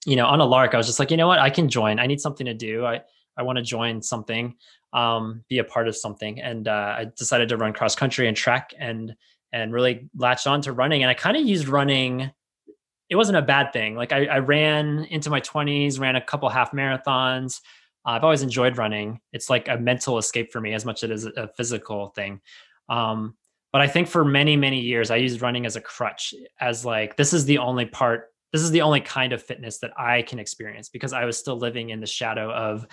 [0.04, 1.98] you know, on a lark, I was just like, you know what, I can join.
[1.98, 2.84] I need something to do.
[2.84, 3.00] I
[3.36, 4.54] I want to join something,
[4.92, 8.36] um, be a part of something, and uh, I decided to run cross country and
[8.36, 9.14] track and
[9.52, 11.02] and really latched on to running.
[11.02, 12.32] And I kind of used running.
[13.08, 13.94] It wasn't a bad thing.
[13.94, 17.60] Like I, I ran into my 20s, ran a couple half marathons.
[18.04, 19.20] Uh, I've always enjoyed running.
[19.32, 22.40] It's like a mental escape for me as much as it is a physical thing.
[22.88, 23.36] Um,
[23.72, 27.16] but I think for many, many years, I used running as a crutch, as like,
[27.16, 30.38] this is the only part, this is the only kind of fitness that I can
[30.38, 32.86] experience because I was still living in the shadow of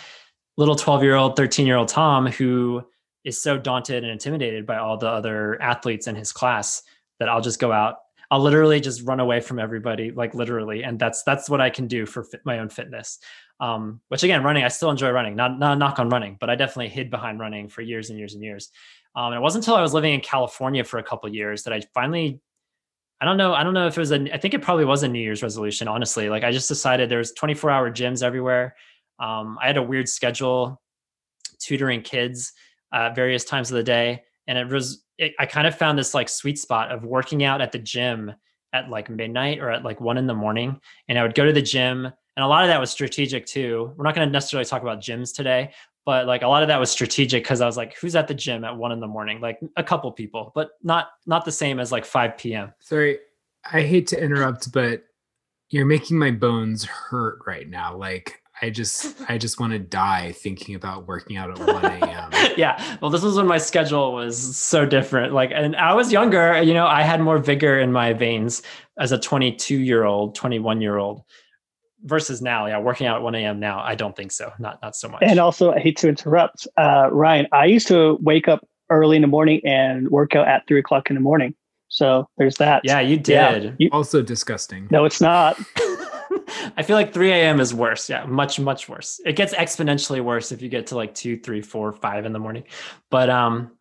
[0.61, 2.83] little 12 year old, 13 year old Tom who
[3.23, 6.83] is so daunted and intimidated by all the other athletes in his class
[7.19, 7.97] that I'll just go out.
[8.29, 11.87] I'll literally just run away from everybody, like literally, and that's that's what I can
[11.87, 13.19] do for fit, my own fitness.
[13.59, 15.35] Um, which again, running, I still enjoy running.
[15.35, 18.17] Not not a knock on running, but I definitely hid behind running for years and
[18.17, 18.71] years and years.
[19.15, 21.73] Um, and it wasn't until I was living in California for a couple years that
[21.73, 22.39] I finally,
[23.19, 25.03] I don't know, I don't know if it was a, I think it probably was
[25.03, 25.89] a New Year's resolution.
[25.89, 28.75] Honestly, like I just decided there was 24 hour gyms everywhere.
[29.21, 30.81] Um, I had a weird schedule,
[31.59, 32.53] tutoring kids
[32.93, 36.13] at various times of the day, and it was, it, I kind of found this
[36.13, 38.33] like sweet spot of working out at the gym
[38.73, 41.53] at like midnight or at like one in the morning, and I would go to
[41.53, 43.93] the gym and a lot of that was strategic too.
[43.95, 45.71] We're not going to necessarily talk about gyms today,
[46.05, 48.33] but like a lot of that was strategic because I was like, who's at the
[48.33, 49.41] gym at one in the morning?
[49.41, 52.73] Like a couple people, but not not the same as like 5 p.m.
[52.79, 53.19] Sorry,
[53.71, 55.03] I hate to interrupt, but
[55.69, 57.95] you're making my bones hurt right now.
[57.95, 62.29] Like I just I just want to die thinking about working out at 1 a.m.
[62.57, 62.97] yeah.
[63.01, 65.33] Well, this was when my schedule was so different.
[65.33, 68.61] Like and I was younger, you know, I had more vigor in my veins
[68.99, 71.23] as a 22 year old, 21 year old
[72.03, 74.95] versus now yeah working out at 1 a.m now i don't think so not not
[74.95, 78.67] so much and also i hate to interrupt uh, ryan i used to wake up
[78.89, 81.53] early in the morning and work out at 3 o'clock in the morning
[81.89, 85.59] so there's that yeah you did yeah, you, also disgusting no it's not
[86.77, 88.09] i feel like 3 a.m is worse.
[88.09, 89.19] Yeah much much worse.
[89.25, 92.39] It gets exponentially worse if you get to like 2 3 4 5 in the
[92.39, 92.63] morning.
[93.09, 93.71] But um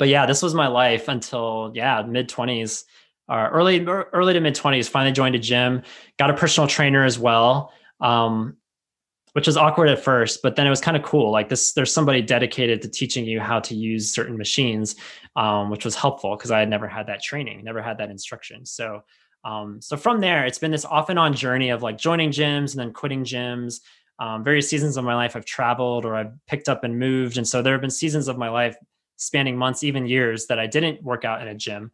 [0.00, 2.84] but yeah this was my life until yeah mid 20s
[3.28, 5.82] uh, early early to mid 20s finally joined a gym
[6.18, 8.56] got a personal trainer as well um,
[9.34, 11.30] which was awkward at first but then it was kind of cool.
[11.30, 14.96] Like this there's somebody dedicated to teaching you how to use certain machines
[15.36, 18.66] um, which was helpful because i had never had that training never had that instruction.
[18.66, 19.02] So
[19.44, 22.72] um, so from there it's been this off and on journey of like joining gyms
[22.72, 23.80] and then quitting gyms
[24.18, 27.46] um, various seasons of my life i've traveled or i've picked up and moved and
[27.46, 28.76] so there have been seasons of my life
[29.16, 31.90] spanning months even years that i didn't work out in a gym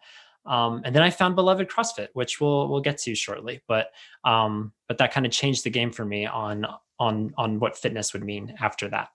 [0.46, 3.62] um, and then I found beloved CrossFit, which we'll we'll get to shortly.
[3.66, 3.90] But
[4.24, 6.66] um, but that kind of changed the game for me on
[6.98, 9.09] on on what fitness would mean after that.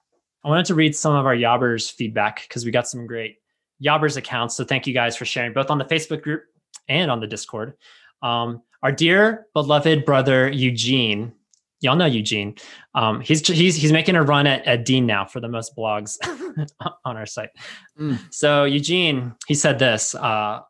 [0.44, 3.38] I wanted to read some of our Yobbers feedback because we got some great
[3.84, 4.56] Yobbers accounts.
[4.56, 6.44] So thank you guys for sharing both on the Facebook group
[6.90, 7.76] and on the Discord.
[8.22, 11.34] Um, our dear beloved brother Eugene,
[11.80, 12.56] y'all know Eugene.
[12.96, 16.18] Um, he's he's he's making a run at, at Dean now for the most blogs
[17.06, 17.50] on our site.
[18.00, 18.20] Mm.
[18.34, 20.16] So Eugene, he said this.
[20.16, 20.62] Uh,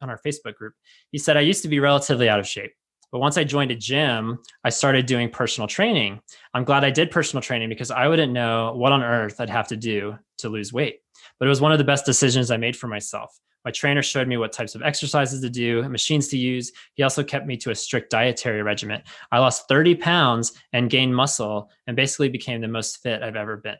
[0.00, 0.74] on our Facebook group.
[1.10, 2.72] He said, I used to be relatively out of shape.
[3.12, 6.20] But once I joined a gym, I started doing personal training.
[6.54, 9.68] I'm glad I did personal training because I wouldn't know what on earth I'd have
[9.68, 10.98] to do to lose weight.
[11.38, 13.38] But it was one of the best decisions I made for myself.
[13.66, 16.72] My trainer showed me what types of exercises to do, machines to use.
[16.94, 19.02] He also kept me to a strict dietary regimen.
[19.30, 23.58] I lost 30 pounds and gained muscle and basically became the most fit I've ever
[23.58, 23.76] been.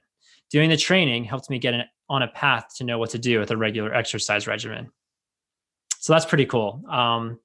[0.50, 1.72] Doing the training helped me get
[2.10, 4.90] on a path to know what to do with a regular exercise regimen
[6.06, 6.84] so that's pretty cool.
[6.88, 7.40] Um,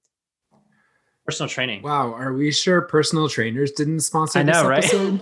[1.26, 1.82] personal training.
[1.82, 4.86] Wow, are we sure personal trainers didn't sponsor I know, right?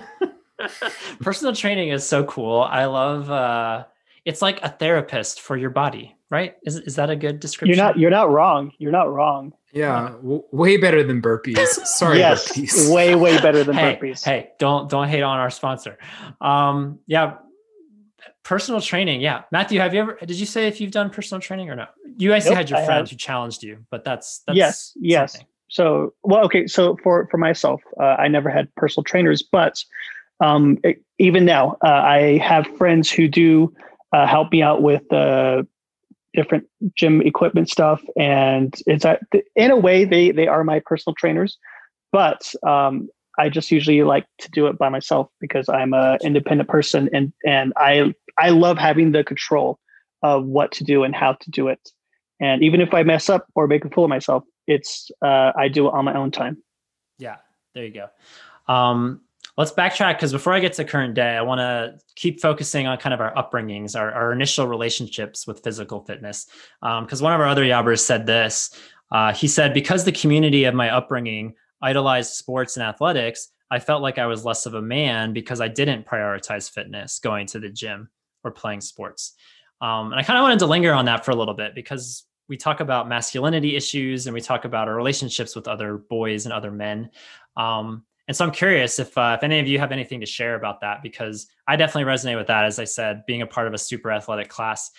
[1.22, 2.60] personal training is so cool.
[2.64, 3.32] I love.
[3.32, 3.86] uh
[4.26, 6.56] It's like a therapist for your body, right?
[6.64, 7.76] Is is that a good description?
[7.76, 8.00] You're not.
[8.00, 8.72] You're not wrong.
[8.78, 9.54] You're not wrong.
[9.72, 11.68] Yeah, w- way better than burpees.
[11.86, 12.94] Sorry, yes, burpees.
[12.94, 14.24] way way better than hey, burpees.
[14.24, 15.98] Hey, don't don't hate on our sponsor.
[16.42, 17.38] Um, yeah,
[18.44, 21.70] personal training yeah matthew have you ever did you say if you've done personal training
[21.70, 21.86] or no
[22.18, 25.38] you guys nope, had your friend who challenged you but that's, that's yes yes
[25.68, 29.84] so well okay so for for myself uh, i never had personal trainers but
[30.42, 33.72] um, it, even now uh, i have friends who do
[34.14, 35.62] uh, help me out with uh,
[36.40, 39.20] different gym equipment stuff and it's a,
[39.56, 41.58] in a way they they are my personal trainers
[42.12, 46.70] but um, I just usually like to do it by myself because I'm an independent
[46.70, 49.80] person and and I I love having the control
[50.22, 51.80] of what to do and how to do it.
[52.42, 55.68] And even if I mess up or make a fool of myself, it's uh, I
[55.68, 56.58] do it on my own time.
[57.18, 57.38] Yeah,
[57.74, 58.74] there you go.
[58.74, 59.22] Um,
[59.60, 62.98] let's backtrack because before I get to current day, I want to keep focusing on
[62.98, 66.48] kind of our upbringings, our, our initial relationships with physical fitness.
[66.82, 68.72] Because um, one of our other Yobbers said this.
[69.12, 74.02] Uh, he said, because the community of my upbringing idolized sports and athletics, I felt
[74.02, 77.70] like I was less of a man because I didn't prioritize fitness, going to the
[77.70, 78.10] gym
[78.46, 79.34] or playing sports.
[79.82, 82.24] Um, and I kind of wanted to linger on that for a little bit because
[82.48, 86.54] we talk about masculinity issues and we talk about our relationships with other boys and
[86.54, 87.10] other men.
[87.58, 90.54] Um, and so I'm curious if uh, if any of you have anything to share
[90.54, 92.64] about that because I definitely resonate with that.
[92.64, 94.92] As I said, being a part of a super athletic class,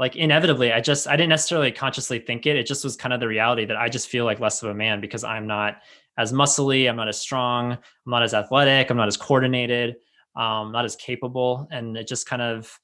[0.00, 2.56] like inevitably, I just I didn't necessarily consciously think it.
[2.56, 4.74] It just was kind of the reality that I just feel like less of a
[4.74, 5.76] man because I'm not
[6.18, 7.78] as muscly, I'm not as strong, I'm
[8.10, 9.94] not as athletic, I'm not as coordinated,
[10.34, 12.80] um, not as capable, and it just kind of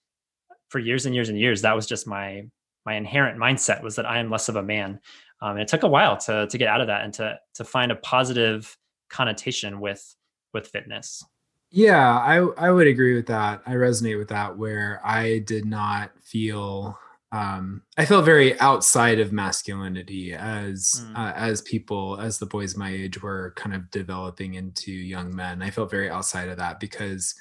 [0.68, 2.44] for years and years and years that was just my
[2.86, 5.00] my inherent mindset was that I am less of a man.
[5.42, 7.64] Um, and it took a while to to get out of that and to to
[7.64, 8.76] find a positive
[9.08, 10.14] connotation with
[10.52, 11.24] with fitness.
[11.70, 13.62] Yeah i i would agree with that.
[13.66, 16.98] I resonate with that where i did not feel
[17.30, 21.18] um i felt very outside of masculinity as mm.
[21.18, 25.60] uh, as people as the boys my age were kind of developing into young men.
[25.60, 27.34] I felt very outside of that because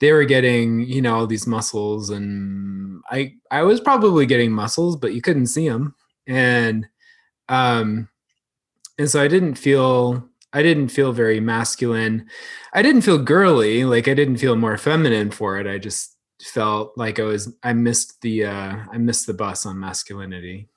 [0.00, 4.96] they were getting you know all these muscles and i i was probably getting muscles
[4.96, 5.94] but you couldn't see them
[6.26, 6.88] and
[7.48, 8.08] um
[8.98, 12.26] and so i didn't feel I didn't feel very masculine.
[12.72, 15.66] I didn't feel girly, like I didn't feel more feminine for it.
[15.66, 19.78] I just felt like I was I missed the uh I missed the bus on
[19.78, 20.68] masculinity.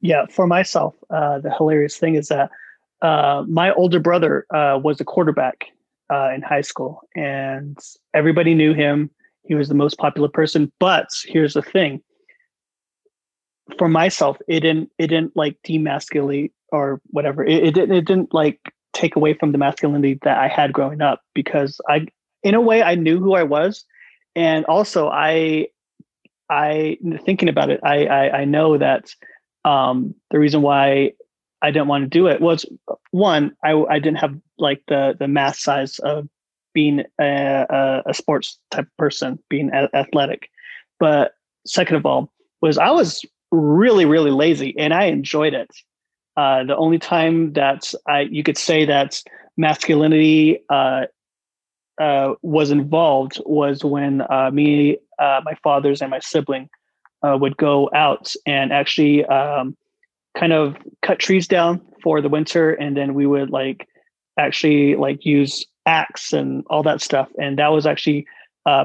[0.00, 2.50] Yeah, for myself, uh the hilarious thing is that
[3.02, 5.66] uh my older brother uh was a quarterback
[6.12, 7.78] uh in high school and
[8.14, 9.10] everybody knew him.
[9.44, 12.02] He was the most popular person, but here's the thing.
[13.78, 17.44] For myself, it didn't it didn't like demasculate or whatever.
[17.44, 18.60] It, it didn't it didn't like
[18.92, 22.06] take away from the masculinity that I had growing up because I
[22.42, 23.84] in a way I knew who I was.
[24.34, 25.68] And also I
[26.48, 29.10] I thinking about it, I I, I know that
[29.64, 31.12] um the reason why
[31.62, 32.64] I didn't want to do it was
[33.10, 36.28] one, I I didn't have like the the mass size of
[36.74, 40.50] being a, a, a sports type person, being a- athletic.
[41.00, 41.32] But
[41.66, 45.70] second of all, was I was really really lazy and I enjoyed it.
[46.36, 49.22] Uh, the only time that I you could say that
[49.56, 51.06] masculinity uh,
[51.98, 56.68] uh, was involved was when uh, me, uh, my fathers, and my sibling
[57.22, 59.76] uh, would go out and actually um,
[60.38, 63.88] kind of cut trees down for the winter, and then we would like
[64.38, 68.26] actually like use axe and all that stuff, and that was actually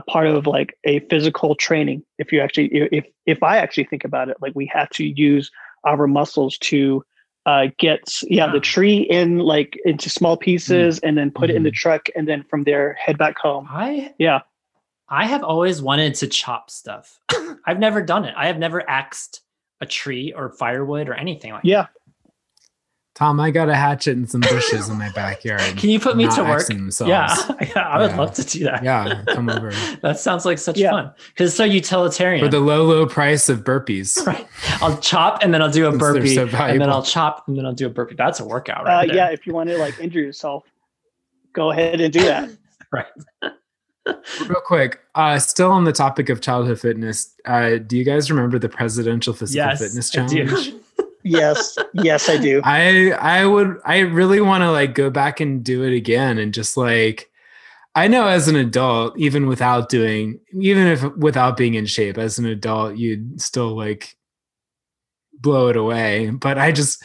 [0.07, 2.01] part of like a physical training.
[2.17, 5.51] If you actually, if if I actually think about it, like we have to use
[5.83, 7.03] our muscles to
[7.45, 11.07] uh, gets yeah the tree in like into small pieces mm.
[11.07, 11.53] and then put mm.
[11.53, 11.75] it in the mm-hmm.
[11.75, 13.67] truck and then from there head back home.
[13.69, 14.41] I yeah.
[15.09, 17.19] I have always wanted to chop stuff.
[17.65, 18.33] I've never done it.
[18.37, 19.41] I have never axed
[19.81, 21.81] a tree or firewood or anything like yeah.
[21.81, 21.89] That.
[23.13, 25.77] Tom, I got a hatchet and some bushes in my backyard.
[25.77, 26.65] Can you put me to work?
[26.69, 26.77] Yeah,
[27.61, 28.17] yeah, I would yeah.
[28.17, 28.83] love to do that.
[28.83, 29.71] Yeah, come over.
[30.01, 30.91] that sounds like such yeah.
[30.91, 32.43] fun because it's so utilitarian.
[32.43, 34.25] For the low, low price of burpees.
[34.25, 34.47] Right.
[34.81, 37.65] I'll chop and then I'll do a burpee, so and then I'll chop and then
[37.65, 38.15] I'll do a burpee.
[38.15, 39.09] That's a workout, right?
[39.09, 40.63] Uh, yeah, if you want to like injure yourself,
[41.51, 42.49] go ahead and do that.
[42.93, 43.05] right.
[44.47, 48.57] Real quick, uh, still on the topic of childhood fitness, uh, do you guys remember
[48.57, 50.73] the presidential physical yes, fitness challenge?
[51.23, 52.61] Yes, yes, I do.
[52.63, 56.53] I I would I really want to like go back and do it again and
[56.53, 57.31] just like
[57.93, 62.39] I know as an adult, even without doing, even if without being in shape, as
[62.39, 64.15] an adult, you'd still like
[65.33, 66.29] blow it away.
[66.29, 67.03] But I just,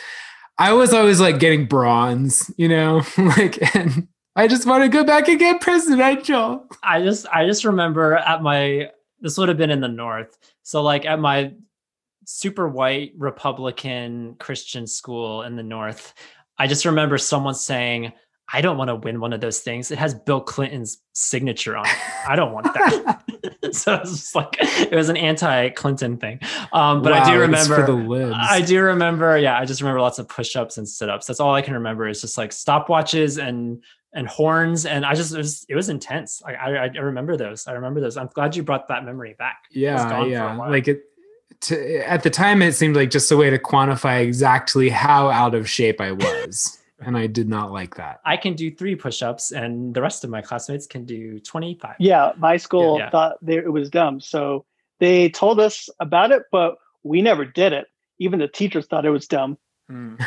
[0.59, 5.03] I was always like getting bronze, you know, like, and I just want to go
[5.03, 6.67] back and get presidential.
[6.85, 10.39] I just, I just remember at my, this would have been in the North.
[10.63, 11.53] So like at my
[12.27, 16.13] super white Republican Christian school in the North,
[16.59, 18.13] I just remember someone saying,
[18.53, 19.91] I don't want to win one of those things.
[19.91, 21.97] It has Bill Clinton's signature on it.
[22.29, 23.23] I don't want that.
[23.73, 26.41] so it was like it was an anti-Clinton thing.
[26.73, 30.29] Um, but wow, I do remember I do remember, yeah, I just remember lots of
[30.29, 31.27] push-ups and sit-ups.
[31.27, 34.87] That's all I can remember is just like stopwatches and and horns.
[34.87, 36.41] And I just it was, it was intense.
[36.47, 37.67] I, I, I remember those.
[37.67, 38.17] I remember those.
[38.17, 39.65] I'm glad you brought that memory back.
[39.71, 40.57] Yeah, yeah.
[40.57, 41.03] Like it
[41.63, 45.55] to, at the time it seemed like just a way to quantify exactly how out
[45.55, 46.79] of shape I was.
[47.01, 48.21] and I did not like that.
[48.25, 51.97] I can do three push-ups, and the rest of my classmates can do twenty-five.
[51.99, 53.11] Yeah, my school yeah, yeah.
[53.11, 54.65] thought they, it was dumb, so
[54.99, 57.87] they told us about it, but we never did it.
[58.19, 59.59] Even the teachers thought it was dumb.
[59.89, 60.17] Hmm.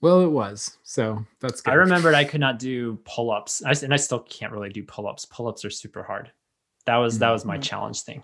[0.00, 0.76] Well, it was.
[0.82, 1.70] So that's good.
[1.70, 3.62] I remembered I could not do pull-ups.
[3.64, 5.24] I, and I still can't really do pull-ups.
[5.24, 6.30] Pull-ups are super hard.
[6.84, 8.22] That was that was my challenge thing.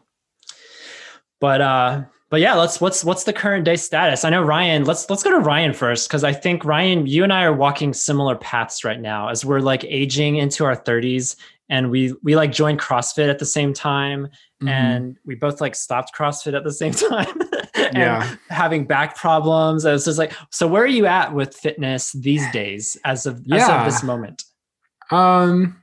[1.40, 4.24] But uh but yeah, let's what's what's the current day status?
[4.24, 7.32] I know Ryan, let's let's go to Ryan first because I think Ryan, you and
[7.32, 11.34] I are walking similar paths right now as we're like aging into our 30s
[11.68, 14.28] and we we like joined CrossFit at the same time
[14.62, 14.68] Mhm.
[14.68, 17.26] and we both like stopped CrossFit at the same time.
[17.74, 18.36] and Yeah.
[18.50, 19.86] having back problems.
[19.86, 23.38] I was just like, so where are you at with fitness these days as of
[23.38, 23.80] as Yeah.
[23.80, 24.44] of this moment?
[25.10, 25.79] Um,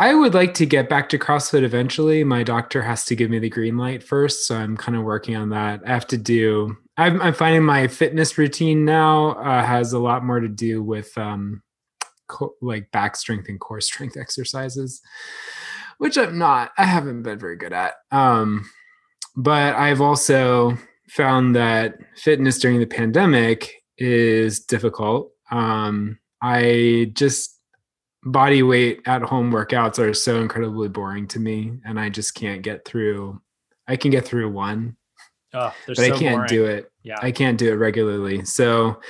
[0.00, 2.24] I would like to get back to CrossFit eventually.
[2.24, 5.36] My doctor has to give me the green light first, so I'm kind of working
[5.36, 5.82] on that.
[5.84, 6.74] I have to do.
[6.96, 11.16] I'm, I'm finding my fitness routine now uh, has a lot more to do with
[11.18, 11.62] um,
[12.28, 15.02] co- like back strength and core strength exercises,
[15.98, 16.70] which I'm not.
[16.78, 17.96] I haven't been very good at.
[18.10, 18.70] Um,
[19.36, 20.78] but I've also
[21.10, 25.30] found that fitness during the pandemic is difficult.
[25.50, 27.59] Um, I just
[28.24, 32.62] body weight at home workouts are so incredibly boring to me and i just can't
[32.62, 33.40] get through
[33.88, 34.96] i can get through one
[35.52, 36.48] Oh, but so i can't boring.
[36.48, 37.16] do it Yeah.
[37.22, 39.00] i can't do it regularly so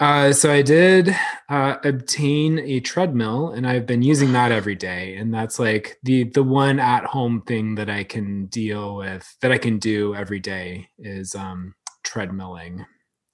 [0.00, 1.14] uh, so i did
[1.50, 6.24] uh, obtain a treadmill and i've been using that every day and that's like the
[6.24, 10.40] the one at home thing that i can deal with that i can do every
[10.40, 11.74] day is um
[12.04, 12.84] treadmilling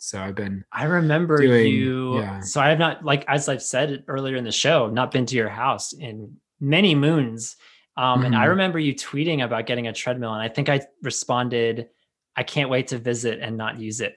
[0.06, 2.18] so i've been I remember doing- you.
[2.20, 2.40] yeah.
[2.40, 5.36] So I have not, like as I've said earlier in the show, not been to
[5.36, 7.56] your house in many moons.
[7.96, 8.50] Um, And I Mhm.
[8.50, 11.88] remember you tweeting about getting a treadmill, and I think I responded,
[12.36, 14.14] "I can't wait to visit and not use it."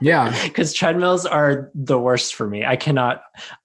[0.00, 2.64] yeah because treadmills are the worst for me.
[2.64, 3.22] I cannot.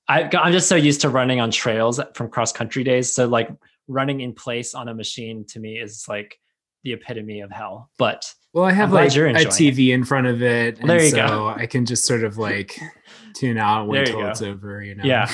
[0.10, 3.14] I, I'm just so used to running on trails from cross country days.
[3.14, 3.50] So like
[3.88, 6.40] running in place on a machine to me is like
[6.84, 7.90] the epitome of hell.
[7.98, 8.22] But
[8.56, 11.48] Well, I have like a TV in front of it, and There you so go.
[11.50, 12.80] I can just sort of like
[13.36, 14.30] tune out, wait There you till go.
[14.30, 14.82] it's over.
[14.82, 15.04] You know?
[15.04, 15.30] Yeah.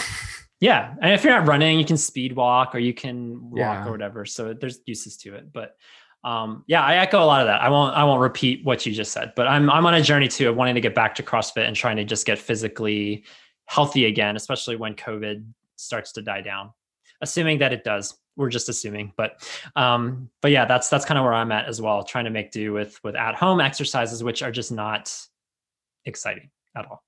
[0.59, 3.87] yeah, and if you're not running, you can speed walk or you can walk Yeah.
[3.87, 4.25] or whatever.
[4.25, 5.53] So there's uses to it.
[5.53, 5.75] But
[6.23, 7.61] um, yeah, I echo a lot of that.
[7.61, 7.95] I won't.
[7.95, 9.33] I won't repeat what you just said.
[9.35, 11.75] But I'm I'm on a journey too of wanting to get back to CrossFit and
[11.75, 13.23] trying to just get physically
[13.67, 15.45] healthy again, especially when COVID
[15.75, 16.71] starts to die down.
[17.21, 18.17] Assuming that it does.
[18.37, 19.43] We're just assuming, but
[19.75, 22.51] um, but yeah, that's that's kind of where I'm at as well, trying to make
[22.51, 25.13] do with with at home exercises, which are just not
[26.05, 27.03] exciting at all.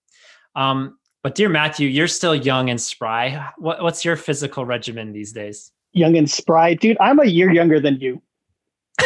[0.55, 3.49] Um, but dear Matthew, you're still young and spry.
[3.57, 5.71] What, what's your physical regimen these days?
[5.93, 6.97] Young and spry, dude.
[6.99, 8.21] I'm a year younger than you.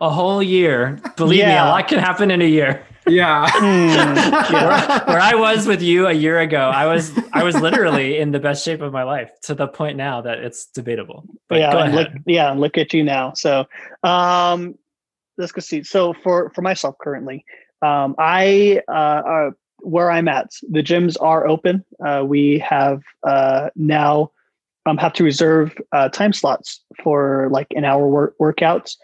[0.00, 1.00] a whole year.
[1.16, 2.84] Believe me, a lot can happen in a year.
[3.08, 3.50] Yeah.
[3.56, 8.18] Mm, where, where I was with you a year ago, I was I was literally
[8.18, 11.24] in the best shape of my life to the point now that it's debatable.
[11.48, 11.94] But yeah, go ahead.
[11.94, 13.32] look, yeah, look at you now.
[13.34, 13.66] So,
[14.02, 14.76] um,
[15.38, 15.82] let's go see.
[15.82, 17.44] So for for myself currently,
[17.82, 19.50] um, I uh, uh,
[19.80, 21.84] where I'm at, the gyms are open.
[22.04, 24.30] Uh, we have uh, now
[24.86, 28.96] um, have to reserve uh, time slots for like an hour work workouts,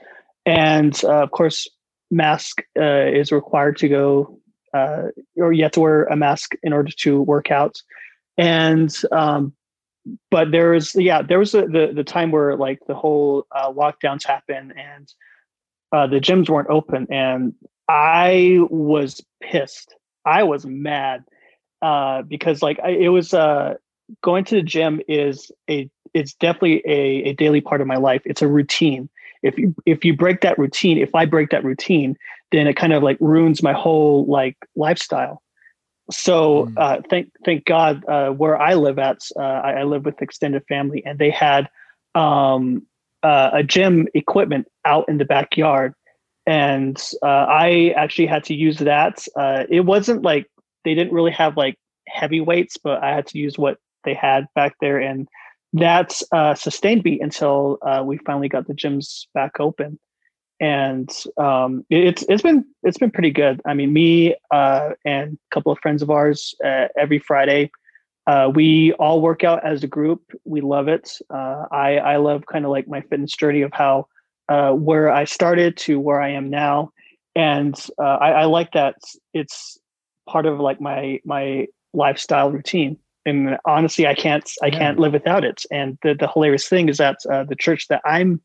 [0.47, 1.69] and uh, of course,
[2.13, 4.39] mask uh, is required to go,
[4.75, 5.05] uh,
[5.37, 7.83] or you have to wear a mask in order to work out,
[8.39, 9.53] and um,
[10.31, 13.73] but there was yeah there was a, the the time where like the whole uh,
[13.73, 15.13] lockdowns happened and
[15.93, 17.55] uh, the gyms weren't open and
[17.89, 19.95] I was pissed.
[20.25, 21.25] I was mad
[21.83, 23.75] uh, because like I, it was uh,
[24.23, 28.23] going to the gym is a it's definitely a, a daily part of my life.
[28.25, 29.09] It's a routine.
[29.43, 32.17] If you if you break that routine, if I break that routine,
[32.53, 35.43] then it kind of like ruins my whole like lifestyle.
[36.11, 36.75] So Mm.
[36.77, 40.63] uh, thank thank God uh, where I live at, uh, I, I live with extended
[40.69, 41.69] family, and they had
[42.15, 42.87] um,
[43.23, 45.95] uh, a gym equipment out in the backyard,
[46.47, 49.27] and uh, I actually had to use that.
[49.37, 50.47] Uh, it wasn't like
[50.85, 51.79] they didn't really have like
[52.09, 55.29] heavy weights, but I had to use what they had back there, and
[55.75, 59.99] that uh, sustained me until uh, we finally got the gyms back open
[60.61, 63.61] and um, it- it's it's been it's been pretty good.
[63.67, 67.71] I mean, me uh, and a couple of friends of ours uh, every Friday,
[68.27, 70.23] uh, we all work out as a group.
[70.45, 71.11] We love it.
[71.33, 74.07] Uh, I I love kind of like my fitness journey of how
[74.75, 76.91] where I started to where I am now,
[77.35, 78.97] and I, I like that
[79.35, 79.79] it's
[80.29, 82.99] part of like my my lifestyle routine.
[83.25, 84.79] And honestly, I can't I Yeah.
[84.79, 85.65] can't live without it.
[85.71, 88.41] And the the hilarious thing is that uh, the church that I'm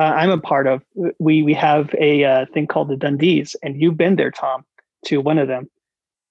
[0.00, 0.82] uh, I'm a part of.
[1.18, 4.64] We we have a uh, thing called the Dundees, and you've been there, Tom,
[5.06, 5.70] to one of them,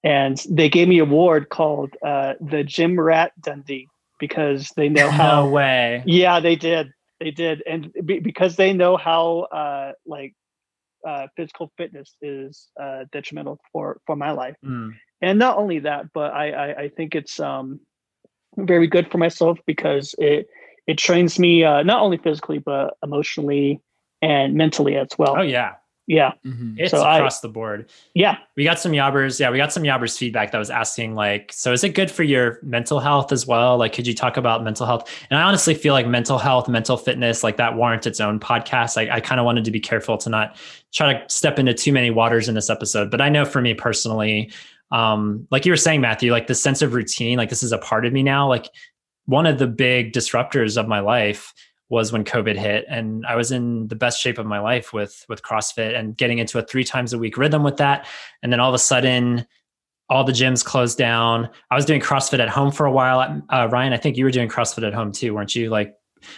[0.02, 3.88] and they gave me a award called uh, the Gym Rat Dundee
[4.18, 5.44] because they know how.
[5.44, 6.02] No way.
[6.04, 10.34] yeah, they did, they did, and be, because they know how uh, like
[11.06, 14.92] uh, physical fitness is uh, detrimental for for my life Mm.
[15.24, 17.80] And not only that, but I, I, I think it's um,
[18.56, 20.48] very good for myself because it
[20.86, 23.80] it trains me uh, not only physically but emotionally
[24.20, 25.36] and mentally as well.
[25.38, 25.72] Oh yeah,
[26.06, 26.74] Yeah, Mhm.
[26.78, 27.90] it's So I- across the board.
[28.14, 29.40] yeah, We got some Yobbers.
[29.40, 32.22] Yeah, we got some Yobbers feedback that was asking like, so is it good for
[32.22, 33.78] your mental health as well?
[33.78, 35.10] Like, could you talk about mental health?
[35.30, 38.98] And I honestly feel like mental health, mental fitness, like that warrants its own podcast.
[38.98, 40.56] I, I kind of wanted to be careful to not
[40.92, 43.10] try to step into too many waters in this episode.
[43.10, 44.50] But I know for me personally,
[44.90, 47.78] um, like you were saying, Matthew, like the sense of routine, like this is a
[47.78, 48.48] part of me now.
[48.48, 48.68] Like
[49.26, 51.52] one of the big disruptors of my life
[51.88, 55.24] was when COVID hit, and I was in the best shape of my life with
[55.28, 58.06] with CrossFit and getting into a three times a week rhythm with that.
[58.42, 59.46] And then all of a sudden,
[60.08, 61.48] all the gyms closed down.
[61.70, 63.42] I was doing CrossFit at home for a while.
[63.48, 65.70] Uh, Ryan, I think you were doing CrossFit at home too, weren't you?
[65.70, 65.94] Like,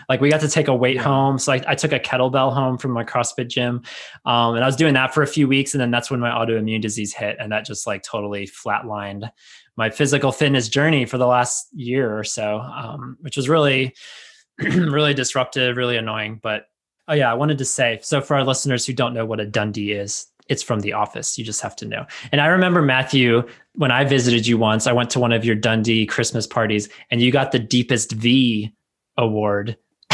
[0.09, 1.39] like we got to take a weight home.
[1.39, 3.83] So I, I took a kettlebell home from my CrossFit gym,
[4.25, 6.31] um, and I was doing that for a few weeks, and then that's when my
[6.31, 9.31] autoimmune disease hit, and that just like totally flatlined
[9.77, 13.95] my physical fitness journey for the last year or so, um, which was really,
[14.59, 16.41] really disruptive, really annoying.
[16.43, 16.67] But
[17.09, 19.47] oh yeah, I wanted to say so for our listeners who don't know what a
[19.47, 21.39] Dundee is, it's from The Office.
[21.39, 22.07] You just have to know.
[22.33, 24.87] And I remember Matthew when I visited you once.
[24.87, 28.73] I went to one of your Dundee Christmas parties, and you got the deepest V
[29.19, 29.77] award,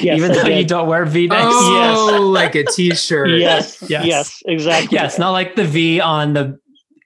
[0.00, 1.42] yes, even though you don't wear V necks.
[1.46, 3.30] Oh, like a t-shirt.
[3.38, 4.04] yes, Yes.
[4.06, 4.96] yes, exactly.
[4.96, 6.58] Yes, not like the V on the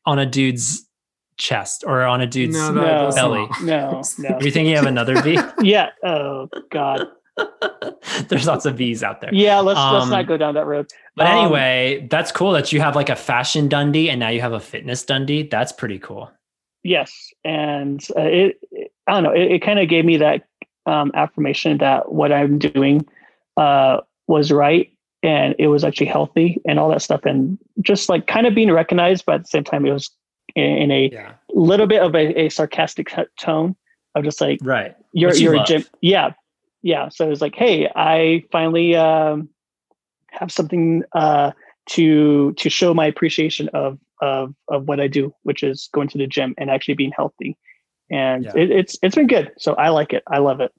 [0.06, 0.86] on a dude's
[1.36, 3.10] chest or on a dude's No, No.
[3.14, 3.46] belly.
[3.46, 4.38] not- No, no.
[4.40, 5.38] You think you have another V?
[5.62, 5.90] yeah.
[6.04, 7.08] Oh God.
[8.28, 9.34] There's lots of V's out there.
[9.34, 9.58] Yeah.
[9.60, 10.86] Let's let's Um, not go down that road.
[11.16, 14.40] But Um, anyway, that's cool that you have like a fashion Dundee and now you
[14.40, 15.42] have a fitness Dundee.
[15.48, 16.30] That's pretty cool.
[16.84, 17.12] Yes,
[17.44, 19.32] and uh, it, it- I don't know.
[19.32, 20.44] It, it kind of gave me that
[20.86, 23.06] um, affirmation that what I'm doing
[23.56, 24.90] uh, was right
[25.22, 28.70] and it was actually healthy and all that stuff, and just like kind of being
[28.70, 30.10] recognized, but at the same time, it was
[30.54, 31.32] in, in a Yeah.
[31.54, 33.10] little bit of a, a sarcastic
[33.40, 33.74] tone
[34.14, 34.94] of just like Right.
[35.12, 36.32] you're Which you you're a gym, yeah,
[36.82, 37.08] yeah.
[37.08, 39.48] So it was like, hey, I finally um,
[40.30, 41.52] have something uh,
[41.90, 46.18] to to show my appreciation of of of what I do, which is going to
[46.18, 47.56] the gym and actually being healthy.
[48.10, 48.52] And Yeah.
[48.56, 49.52] it, it's it's been good.
[49.58, 50.22] So I like it.
[50.26, 50.72] I love it.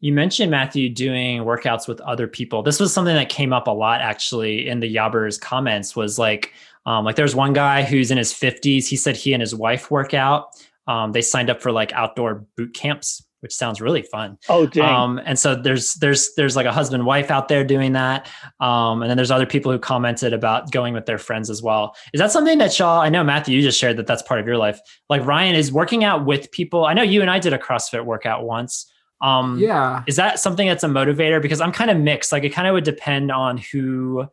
[0.00, 2.62] You mentioned Matthew doing workouts with other people.
[2.62, 6.54] This was something that came up a lot actually in the Yobbers comments was like,
[6.86, 8.88] um, like there's one guy who's in his 50s.
[8.88, 10.46] He said he and his wife work out.
[10.86, 14.38] Um, they signed up for like outdoor boot camps, which sounds really fun.
[14.48, 14.84] Oh dang.
[14.94, 18.28] Um, and so there's there's there's like a husband wife out there doing that.
[18.60, 21.94] Um, and then there's other people who commented about going with their friends as well.
[22.12, 23.00] Is that something that y'all?
[23.00, 24.80] I know Matthew, you just shared that that's part of your life.
[25.08, 26.84] Like Ryan is working out with people.
[26.84, 28.90] I know you and I did a CrossFit workout once.
[29.22, 30.02] Um, Yeah.
[30.06, 31.42] is that something that's a motivator?
[31.42, 32.32] Because I'm kind of mixed.
[32.32, 34.26] Like it kind of would depend on who.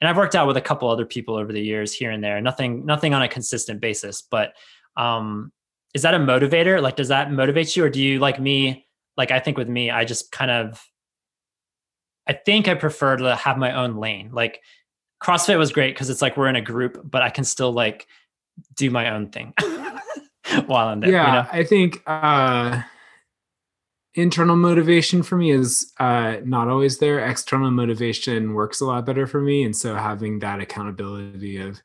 [0.00, 2.38] And I've worked out with a couple other people over the years here and there.
[2.42, 4.20] Nothing, nothing on a consistent basis.
[4.20, 4.52] But
[4.94, 5.52] um,
[5.94, 6.80] is that a motivator?
[6.82, 8.86] Like, does that motivate you, or do you like me?
[9.16, 10.84] Like, I think with me, I just kind of.
[12.28, 14.30] I think I prefer to have my own lane.
[14.32, 14.60] Like,
[15.22, 18.06] CrossFit was great because it's like we're in a group, but I can still like
[18.74, 19.52] do my own thing
[20.66, 21.10] while I'm there.
[21.10, 21.48] yeah you know?
[21.52, 22.82] i think uh
[24.14, 29.26] internal motivation for me is uh not always there external motivation works a lot better
[29.26, 31.80] for me and so having that accountability of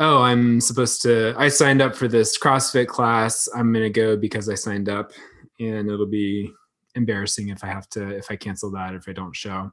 [0.00, 3.48] oh i'm supposed to i signed up for this crossfit class.
[3.54, 5.12] I'm going to go because i signed up
[5.60, 6.50] and it'll be
[6.96, 9.70] embarrassing if i have to if i cancel that if i don't show.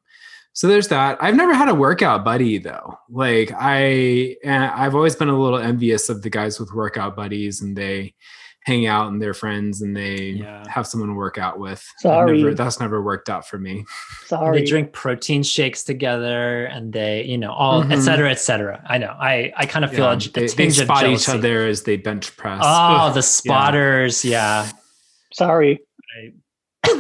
[0.53, 1.19] So there's that.
[1.21, 2.97] I've never had a workout buddy though.
[3.09, 7.61] Like i eh, i've always been a little envious of the guys with workout buddies
[7.61, 8.13] and they
[8.67, 10.63] hang out and they're friends and they Yeah.
[10.67, 12.37] have someone to work out with Sorry.
[12.43, 13.85] never- that's never worked out for me
[14.25, 14.59] Sorry.
[14.59, 18.01] They drink protein shakes together and they, you know, all et Mhm.
[18.01, 18.83] cetera, et cetera.
[18.85, 19.15] I know.
[19.19, 21.65] I, I kind of feel Yeah, a, a they, they tinge of spot each other
[21.65, 22.67] as they bench press Oh,
[23.07, 24.25] Ugh, the spotters.
[24.25, 24.67] Yeah.
[25.33, 25.79] Sorry.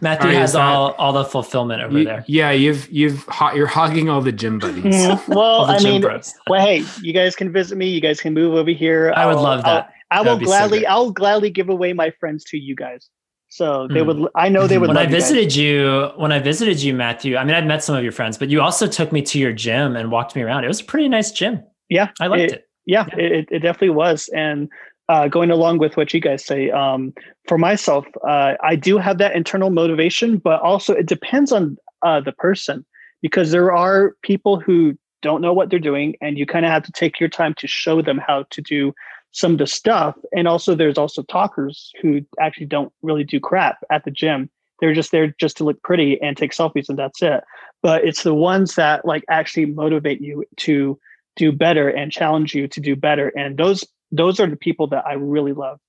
[0.00, 2.24] Matthew Sorry, has is that- all, all the fulfillment over You- there.
[2.26, 6.00] yeah you've you've ho- you're hogging all the gym buddies Mm, well, I gym mean,
[6.02, 6.34] bros.
[6.48, 7.88] well, hey, you guys can visit me.
[7.88, 9.12] You guys can move over here.
[9.16, 9.92] I would I'll- love I'll- that.
[10.12, 10.86] I will be so gladly.
[10.86, 13.08] I'll gladly give away my friends to you guys.
[13.48, 14.06] So they Hmm.
[14.06, 14.28] would.
[14.34, 14.88] I know they would.
[14.88, 17.82] when love I you visited you, when I visited you, Matthew, I mean, I'd met
[17.84, 20.42] some of your friends, but you also took me to your gym and walked me
[20.42, 20.64] around.
[20.64, 21.62] It was a pretty nice gym.
[21.90, 22.68] Yeah, I liked it.
[22.86, 23.16] yeah, Yeah.
[23.16, 24.68] It, it definitely was and
[25.08, 27.12] uh, going along with what you guys say um,
[27.46, 32.20] for myself uh, i do have that internal motivation but also it depends on uh,
[32.20, 32.84] the person
[33.20, 36.82] because there are people who don't know what they're doing and you kind of have
[36.82, 38.92] to take your time to show them how to do
[39.32, 43.78] some of the stuff and also there's also talkers who actually don't really do crap
[43.90, 44.48] at the gym
[44.80, 47.42] they're just there just to look pretty and take selfies and that's it
[47.82, 50.98] but it's the ones that like actually motivate you to
[51.34, 55.04] do better and challenge you to do better and those those are the people that
[55.06, 55.80] I really love.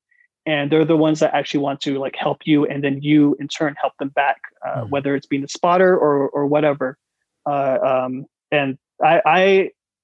[0.46, 3.48] And they're the ones that actually want to like help you, and then you in
[3.48, 4.90] turn help them back, uh, Mhm.
[4.90, 6.98] whether it's being a spotter or or whatever.
[7.46, 9.42] Uh, um, and I, I,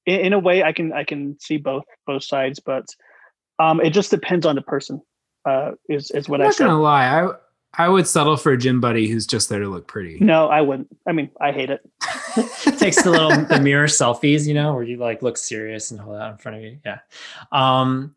[0.05, 2.85] in, in a way, I can I can see both both sides, but
[3.59, 5.01] um, it just depends on the person.
[5.45, 6.65] Uh, is is what I'm I not said.
[6.67, 7.05] gonna lie.
[7.23, 7.31] I
[7.77, 10.17] I would settle for a gym buddy who's just there to look pretty.
[10.19, 10.87] No, I wouldn't.
[11.07, 11.81] I mean, I hate it.
[12.79, 16.17] takes the little the mirror selfies, you know, where you like look serious and hold
[16.17, 16.79] out in front of you.
[16.85, 16.99] Yeah.
[17.51, 18.15] Um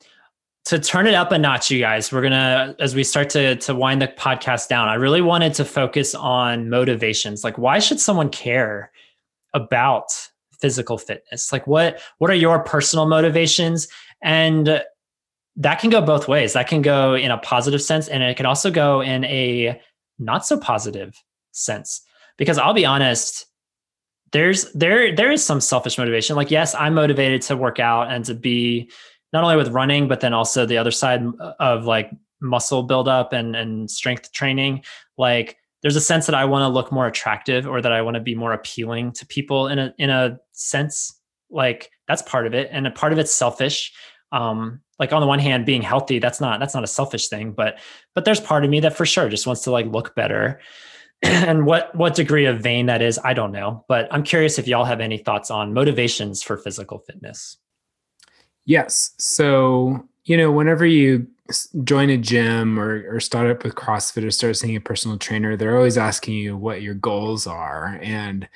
[0.65, 3.75] to turn it up a notch, you guys, we're gonna as we start to to
[3.75, 4.89] wind the podcast down.
[4.89, 7.45] I really wanted to focus on motivations.
[7.45, 8.91] Like, why should someone care
[9.55, 10.07] about
[10.61, 11.53] physical fitness?
[11.53, 13.89] Like, what what are your personal motivations?
[14.23, 14.83] And
[15.57, 16.55] that can go both ways.
[16.55, 19.81] That can go in a positive sense, and it can also go in a
[20.19, 21.15] not so positive
[21.53, 22.01] sense.
[22.39, 23.47] Because I'll be honest,
[24.33, 28.25] there's there there is some selfish motivation like yes i'm motivated to work out and
[28.25, 28.91] to be
[29.33, 31.23] not only with running but then also the other side
[31.61, 34.83] of like muscle buildup and and strength training
[35.17, 38.15] like there's a sense that i want to look more attractive or that i want
[38.15, 42.55] to be more appealing to people in a in a sense like that's part of
[42.55, 43.93] it and a part of it's selfish
[44.33, 47.53] um like on the one hand being healthy that's not that's not a selfish thing
[47.53, 47.79] but
[48.15, 50.61] but there's part of me that for sure just wants to like look better
[51.23, 54.67] and what what degree of vain that is i don't know but i'm curious if
[54.67, 57.59] y'all have any thoughts on motivations for physical fitness
[58.65, 59.13] Yes.
[59.19, 61.27] So, you know, whenever you
[61.85, 65.57] join a gym or, or start up with CrossFit or start seeing a personal trainer,
[65.57, 67.99] they're always asking you what your goals are.
[68.03, 68.49] And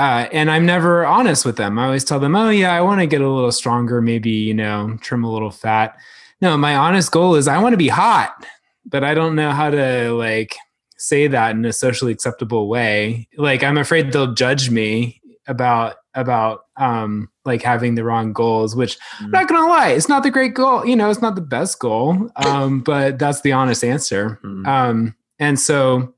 [0.00, 1.78] uh, and I'm never honest with them.
[1.78, 4.54] I always tell them, oh, yeah, I want to get a little stronger, maybe, you
[4.54, 5.96] know, trim a little fat.
[6.40, 8.46] No, my honest goal is I want to be hot,
[8.86, 10.56] but I don't know how to like
[10.96, 13.28] say that in a socially acceptable way.
[13.36, 18.98] Like, I'm afraid they'll judge me about about um like having the wrong goals which
[19.20, 21.78] i'm not gonna lie it's not the great goal you know it's not the best
[21.78, 24.66] goal um but that's the honest answer Mhm.
[24.66, 26.12] um and so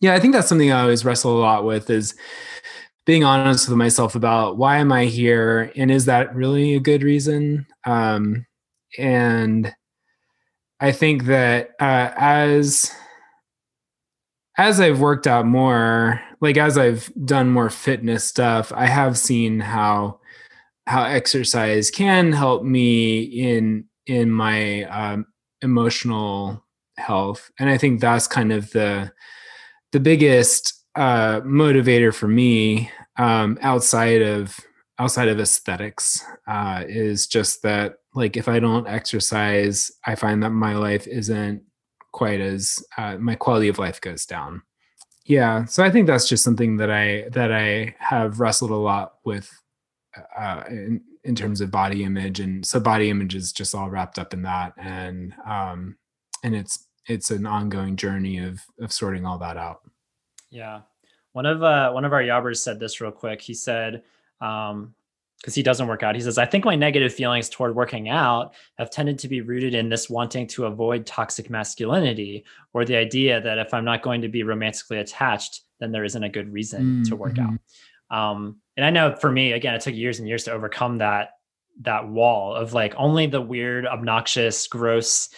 [0.00, 2.14] yeah i think that's something i always wrestle a lot with is
[3.06, 7.02] being honest with myself about why am i here and is that really a good
[7.02, 7.66] reason?
[7.86, 8.44] Um
[8.98, 9.72] and
[10.80, 12.92] i think that uh as
[14.58, 19.60] as I've worked out more, like as I've done more fitness stuff, I have seen
[19.60, 20.18] how
[20.86, 25.26] how exercise can help me in in my um,
[25.62, 26.64] emotional
[26.96, 29.12] health, and I think that's kind of the
[29.92, 34.58] the biggest uh, motivator for me um, outside of
[35.00, 40.50] outside of aesthetics uh, is just that like if I don't exercise, I find that
[40.50, 41.62] my life isn't
[42.12, 44.62] quite as uh, my quality of life goes down.
[45.28, 49.16] Yeah so i think that's just something that i that i have wrestled a lot
[49.26, 49.50] with
[50.36, 54.18] uh, in, in terms of body image and so body image is just all wrapped
[54.18, 55.98] up in that and um
[56.42, 59.80] and it's it's an ongoing journey of of sorting all that out
[60.50, 60.80] Yeah.
[61.32, 63.40] One of uh one of our Yobbers said this real quick.
[63.40, 64.02] He said,
[64.40, 64.94] um,
[65.40, 68.54] because he doesn't work out, he says, I think my negative feelings toward working out
[68.76, 73.40] have tended to be rooted in this wanting to avoid toxic masculinity or the idea
[73.40, 77.04] that if I'm not going to be romantically attached, then there isn't a good reason
[77.04, 77.54] to work out.
[78.10, 81.34] Um, and I know for me, again, it took years and years to overcome that
[81.82, 85.28] that wall of like only the weird, obnoxious, gross,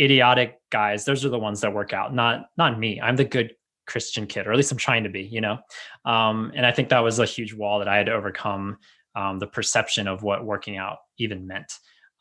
[0.00, 1.04] idiotic guys.
[1.04, 3.00] Those are the ones that work out, not not me.
[3.00, 3.54] I'm the good
[3.86, 5.58] Christian kid, or at least I'm trying to be, you know.
[6.04, 8.78] Um, and I think that was a huge wall that I had to overcome.
[9.16, 11.72] Um, the perception of what working out even meant.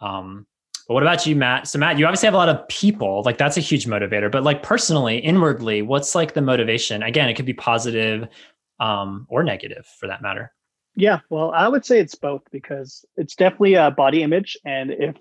[0.01, 0.47] Um,
[0.87, 1.67] but what about you, Matt?
[1.67, 4.31] So Matt, you obviously have a lot of people, like that's a huge motivator.
[4.31, 7.03] But like personally, inwardly, what's like the motivation?
[7.03, 8.27] Again, it could be positive
[8.79, 10.53] um, or negative for that matter.
[10.95, 15.15] Yeah, well, I would say it's both because it's definitely a body image, and if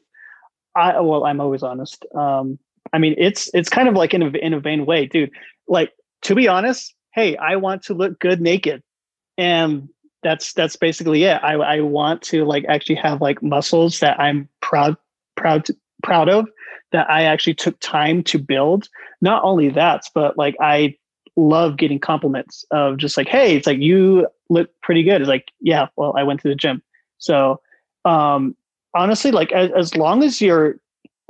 [0.77, 2.05] I well, I'm always honest.
[2.15, 2.59] Um,
[2.93, 5.31] I mean, it's it's kind of like in a in a vain way, dude.
[5.69, 8.83] Like to be honest, hey, I want to look good naked,
[9.39, 9.89] and
[10.23, 11.41] that's that's basically it.
[11.43, 14.97] I I want to like actually have like muscles that I'm proud
[15.37, 16.47] proud to, proud of
[16.93, 18.89] that I actually took time to build.
[19.21, 20.97] Not only that, but like I
[21.37, 25.21] love getting compliments of just like, hey, it's like you look pretty good.
[25.21, 26.83] It's like, yeah, well, I went to the gym.
[27.19, 27.61] So
[28.05, 28.57] um
[28.97, 30.77] honestly, like as, as long as you're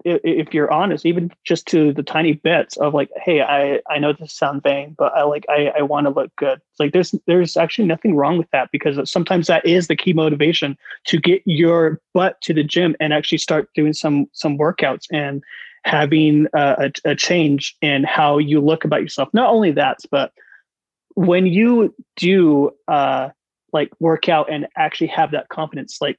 [0.04, 4.12] if you're honest, even just to the tiny bits of like, hey, I I know
[4.12, 6.60] this sounds vain, but I like I I want to look good.
[6.70, 10.12] It's like there's there's actually nothing wrong with that because sometimes that is the key
[10.12, 15.06] motivation to get your butt to the gym and actually start doing some some workouts
[15.10, 15.42] and
[15.84, 19.28] having a, a, a change in how you look about yourself.
[19.32, 20.32] Not only that, but
[21.14, 23.30] when you do uh
[23.72, 26.18] like work out and actually have that confidence, like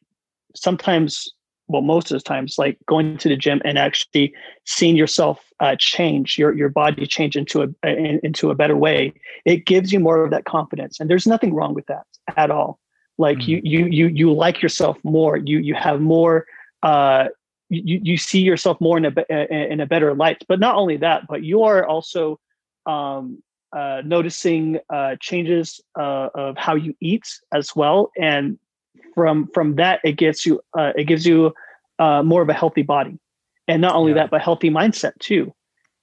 [0.55, 1.29] sometimes
[1.67, 4.33] well most of the times like going to the gym and actually
[4.65, 9.13] seeing yourself uh, change your your body change into a, a into a better way
[9.47, 10.99] it gives you more of that confidence.
[10.99, 12.05] And there's nothing wrong with that
[12.35, 12.79] at all.
[13.17, 13.47] Like mm.
[13.47, 15.37] you you you you like yourself more.
[15.37, 16.45] You you have more
[16.83, 17.27] uh
[17.69, 20.43] you you see yourself more in a in a better light.
[20.49, 22.39] But not only that but you are also
[22.85, 23.41] um
[23.73, 28.57] uh, noticing uh, changes uh, of how you eat as well, and
[29.17, 31.51] from from that it gets you uh, it gives you
[31.97, 33.17] uh, more of a healthy body
[33.67, 34.19] and not only yeah.
[34.19, 35.51] that but healthy mindset too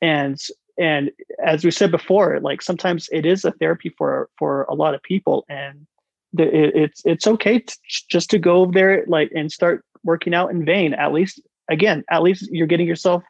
[0.03, 0.37] and
[0.81, 1.13] and
[1.47, 5.03] as we said before like sometimes it is a therapy for for a lot of
[5.05, 5.87] people and
[6.33, 7.79] the, it, it's it's okay to,
[8.11, 11.41] just to go there like and start working out in vain at least
[11.71, 13.23] again at least you're getting yourself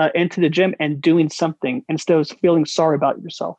[0.00, 3.58] uh, into the gym and doing something instead of feeling sorry about yourself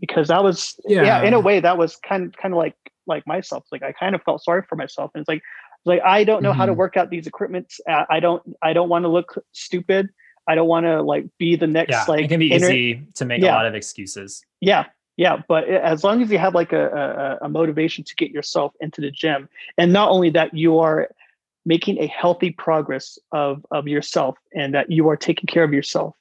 [0.00, 1.02] because that was yeah.
[1.02, 2.74] yeah in a way that was kind kind of like
[3.10, 3.64] like myself.
[3.70, 5.42] Like I kind of felt sorry for myself, and it's like
[5.84, 6.58] like I don't know mm-hmm.
[6.58, 6.78] how to mm-hmm.
[6.78, 7.80] work out these equipments.
[7.86, 10.08] I don't I don't want to look stupid.
[10.48, 12.24] I don't want to like be the next yeah, like.
[12.24, 13.52] It can be inter- easy to make yeah.
[13.52, 14.42] a lot of excuses.
[14.60, 14.86] Yeah,
[15.16, 18.72] yeah, but as long as you have like a, a, a motivation to get yourself
[18.80, 21.10] into the gym, and not only that, you are
[21.66, 26.14] making a healthy progress of of yourself, and that you are taking care of yourself.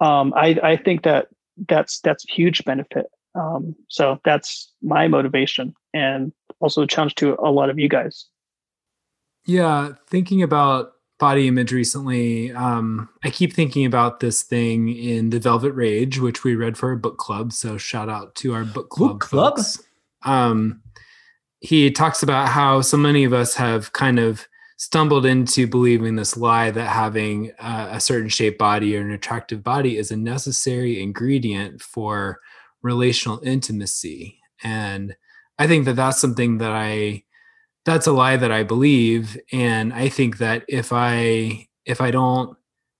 [0.00, 1.28] Um, I I think that
[1.68, 7.50] that's that's huge benefit um, so that's my motivation and also a challenge to a
[7.50, 8.26] lot of you guys.
[9.46, 15.40] Yeah, thinking about body image recently, um, I keep thinking about this thing in The
[15.40, 17.52] Velvet Rage, which we read for our book club.
[17.52, 19.12] So shout out to our book club.
[19.12, 19.60] Book club.
[20.24, 20.82] Um,
[21.60, 24.46] he talks about how so many of us have kind of
[24.78, 29.62] stumbled into believing this lie that having uh, a certain shaped body or an attractive
[29.62, 32.40] body is a necessary ingredient for
[32.82, 34.38] relational intimacy.
[34.62, 35.16] And
[35.58, 37.22] i think that that's something that i
[37.84, 39.38] that's a lie that i believe.
[39.52, 42.56] And i think that if i if i don't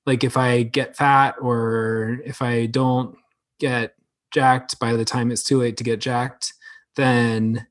[0.06, 3.16] like if i get fat or if i don't
[3.60, 3.94] get
[4.32, 6.52] jacked by the time it's too late to get jacked
[6.96, 7.66] then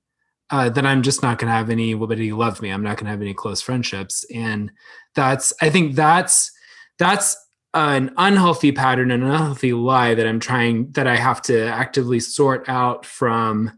[0.52, 2.70] uh, then i'm just not to have anybody love me.
[2.70, 4.26] I'm not to have any close friendships.
[4.34, 4.72] And
[5.16, 6.52] that's i think that's
[7.00, 7.36] that's
[7.74, 12.68] an unhealthy pattern an unhealthy lie that I'm trying that I have to actively sort
[12.68, 13.72] out from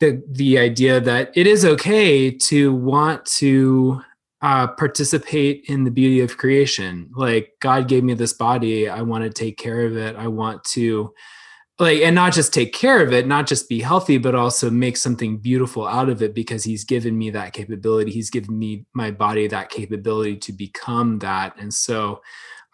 [0.00, 4.02] the the idea that it is okay to want to
[4.42, 7.08] uh, participate in the beauty of creation.
[7.14, 10.16] Like God gave me this body, I want to take care of it.
[10.16, 11.14] I want to
[11.78, 14.96] like and not just take care of it, not just be healthy, but also make
[14.96, 18.10] something beautiful out of it because He's given me that capability.
[18.10, 22.20] He's given me my body that capability to become that, and so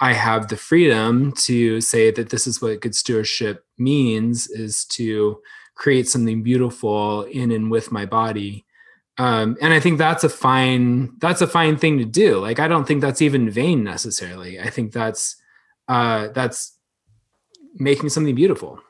[0.01, 5.41] I have the freedom to say that this is what good stewardship means is to
[5.75, 8.65] create something beautiful in and with my body.
[9.17, 12.39] Um, and I think that's a fine that's a fine thing to do.
[12.39, 14.61] Like I don't think that's even vain necessarily.
[14.61, 15.37] I think that's
[15.89, 16.79] uh, that's
[17.75, 18.81] making something beautiful.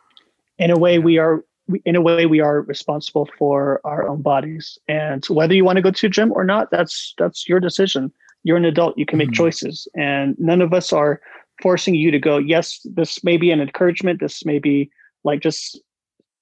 [0.58, 1.44] In a way, we are
[1.86, 5.82] in a way we are responsible for our own bodies, and whether you want to
[5.82, 8.12] go to a gym or not, that's that's your decision
[8.44, 9.34] you're an adult you can make mm-hmm.
[9.34, 9.88] choices.
[9.94, 11.20] And none of us are
[11.62, 14.20] forcing you to go yes this may be an encouragement.
[14.20, 14.90] This may be
[15.24, 15.80] like just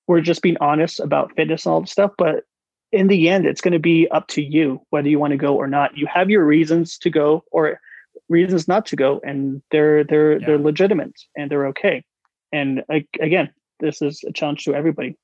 [0.06, 2.12] we're just being honest about fitness and all the stuff.
[2.18, 2.44] But
[2.92, 5.56] in the end it's going to be up to you whether you want to go
[5.56, 5.96] or not.
[5.96, 7.80] You have your reasons to go or
[8.28, 10.46] reasons not to go and they're they're yeah.
[10.46, 12.04] they're legitimate and they're okay.
[12.52, 12.84] And
[13.20, 15.16] again this is a challenge to everybody.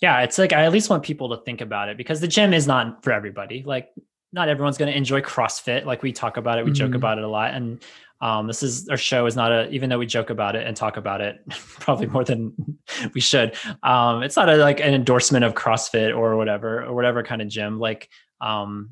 [0.00, 2.54] Yeah it's like i at least want people to think about it because the gym
[2.54, 3.62] is not for everybody.
[3.62, 3.90] Like
[4.32, 5.84] not everyone's going to enjoy CrossFit.
[5.84, 6.78] Like we talk about it, we mm-hmm.
[6.78, 7.54] joke about it a lot.
[7.54, 7.82] And
[8.20, 10.76] um, this is our show is not a, even though we joke about it and
[10.76, 12.52] talk about it probably more than
[13.14, 13.54] we should.
[13.82, 17.48] Um, it's not a, like an endorsement of CrossFit or whatever, or whatever kind of
[17.48, 17.78] gym.
[17.78, 18.08] Like,
[18.40, 18.90] um,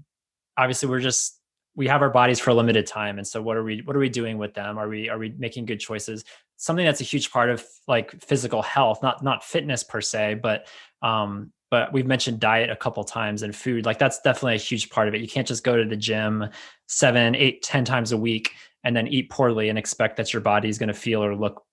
[0.57, 1.41] obviously we're just,
[1.75, 3.19] we have our bodies for a limited time.
[3.19, 4.79] And so what are we, what are we doing with them?
[4.79, 6.25] Are we, are we making good choices?
[6.57, 10.69] Something that's a huge part of like physical health, not, not fitness per se, but,
[11.03, 14.91] um, but we've mentioned diet a couple times and food like that's definitely a huge
[14.91, 15.21] part of it.
[15.21, 16.49] You can't just go to the gym
[16.87, 18.53] seven eight ten times a week
[18.85, 21.65] and then eat poorly and expect that your body is going to feel or look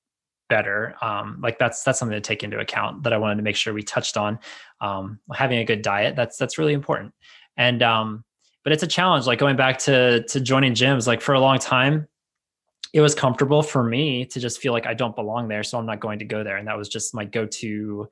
[0.49, 0.95] better.
[1.01, 3.73] Um, like that's that's something to take into account that i wanted to make sure
[3.73, 4.39] we touched on.
[4.79, 7.13] Um, having a good diet that's that's really important.
[7.57, 8.23] And um,
[8.63, 11.59] but it's a challenge like going back to to joining gyms like for a long
[11.59, 12.07] time
[12.93, 15.85] it was comfortable for me to just feel like i don't belong there so i'm
[15.85, 16.57] not going to go there.
[16.57, 18.09] And that was just my go-to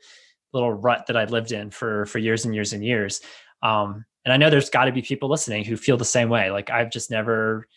[0.54, 3.22] little rut that I lived in for for years and years and years.
[3.62, 6.52] Um, and I know there's got to be people listening who feel the same way.
[6.52, 7.68] Like I've just never.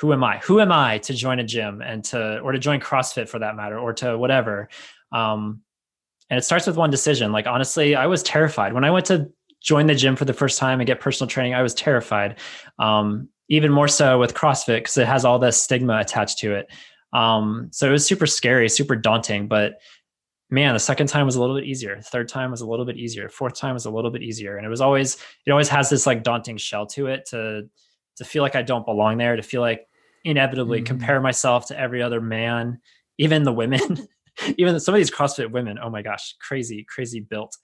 [0.00, 0.38] Who am I?
[0.38, 3.56] Who am I to join a gym and to or to join CrossFit for that
[3.56, 4.68] matter or to whatever?
[5.10, 5.62] Um,
[6.30, 7.32] and it starts with one decision.
[7.32, 10.58] Like honestly, I was terrified when I went to join the gym for the first
[10.58, 11.54] time and get personal training.
[11.54, 12.38] I was terrified.
[12.78, 16.68] Um, even more so with CrossFit because it has all this stigma attached to it.
[17.12, 19.48] Um, so it was super scary, super daunting.
[19.48, 19.80] But
[20.50, 21.96] man, the second time was a little bit easier.
[21.96, 23.28] The third time was a little bit easier.
[23.28, 24.56] Fourth time was a little bit easier.
[24.56, 27.68] And it was always, it always has this like daunting shell to it to
[28.16, 29.86] to feel like I don't belong there, to feel like
[30.24, 30.86] inevitably mm-hmm.
[30.86, 32.80] compare myself to every other man,
[33.16, 34.08] even the women,
[34.58, 35.78] even some of these CrossFit women.
[35.80, 37.56] Oh my gosh, crazy, crazy built,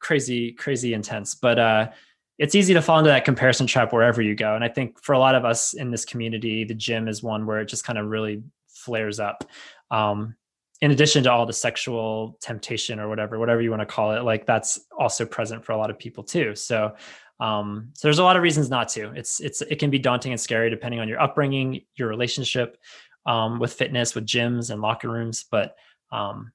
[0.00, 1.34] crazy, crazy intense.
[1.34, 1.90] But uh
[2.38, 4.56] it's easy to fall into that comparison trap wherever you go.
[4.56, 7.46] And I think for a lot of us in this community, the gym is one
[7.46, 9.44] where it just kind of really flares up.
[9.90, 10.34] Um,
[10.82, 14.24] in addition to all the sexual temptation or whatever, whatever you want to call it,
[14.24, 16.56] like that's also present for a lot of people too.
[16.56, 16.94] So,
[17.38, 19.12] um, so there's a lot of reasons not to.
[19.12, 22.78] It's it's it can be daunting and scary depending on your upbringing, your relationship
[23.26, 25.44] um, with fitness, with gyms and locker rooms.
[25.48, 25.76] But
[26.10, 26.52] um,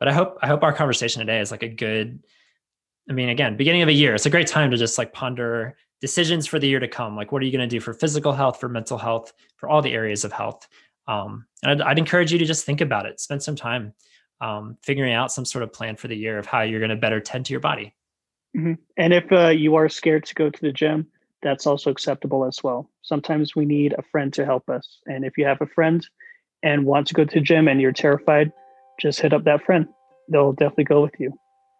[0.00, 2.24] but I hope I hope our conversation today is like a good
[3.10, 5.76] I mean, again, beginning of a year, it's a great time to just like ponder
[6.00, 7.16] decisions for the year to come.
[7.16, 9.82] Like, what are you going to do for physical health, for mental health, for all
[9.82, 10.68] the areas of health?
[11.08, 13.94] Um, and I'd, I'd, encourage you to just think about it, spend some time
[14.40, 16.96] um, figuring out some sort of plan for the year of how you're going to
[16.96, 17.94] better tend to your body.
[18.56, 18.74] Mm-hmm.
[18.96, 21.06] And if uh, you are scared to go to the gym,
[21.42, 22.90] that's also acceptable as well.
[23.02, 25.00] Sometimes we need a friend to help us.
[25.06, 26.06] And if you have a friend
[26.62, 28.52] and want to go to the gym and you're terrified,
[29.00, 29.88] just hit up that friend.
[30.28, 31.32] They'll definitely go with you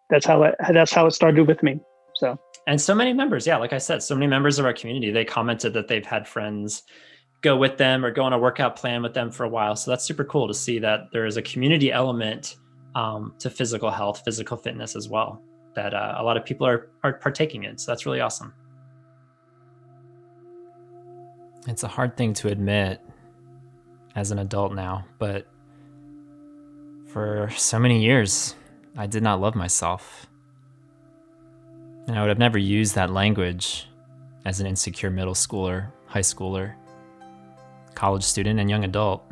[0.09, 1.79] that's how it that's how it started with me.
[2.15, 5.11] So and so many members, yeah, like I said, so many members of our community,
[5.11, 6.83] they commented that they've had friends
[7.41, 9.75] go with them or go on a workout plan with them for a while.
[9.75, 12.57] So that's super cool to see that there is a community element
[12.95, 15.41] um, to physical health, physical fitness as well
[15.75, 17.77] that uh, a lot of people are are partaking in.
[17.77, 18.53] So that's really awesome.
[21.67, 23.01] It's a hard thing to admit
[24.15, 25.47] as an adult now, but
[27.07, 28.55] for so many years,
[28.97, 30.27] I did not love myself.
[32.07, 33.87] And I would have never used that language
[34.45, 36.73] as an insecure middle schooler, high schooler,
[37.99, 39.29] college student, and young adult.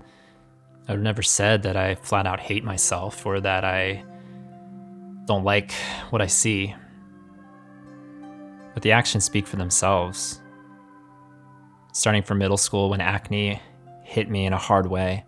[0.90, 4.04] I've never said that I flat out hate myself or that I
[5.26, 5.72] don't like
[6.10, 6.76] what I see.
[8.74, 10.42] But the actions speak for themselves.
[11.94, 13.62] Starting from middle school when acne
[14.04, 15.24] hit me in a hard way,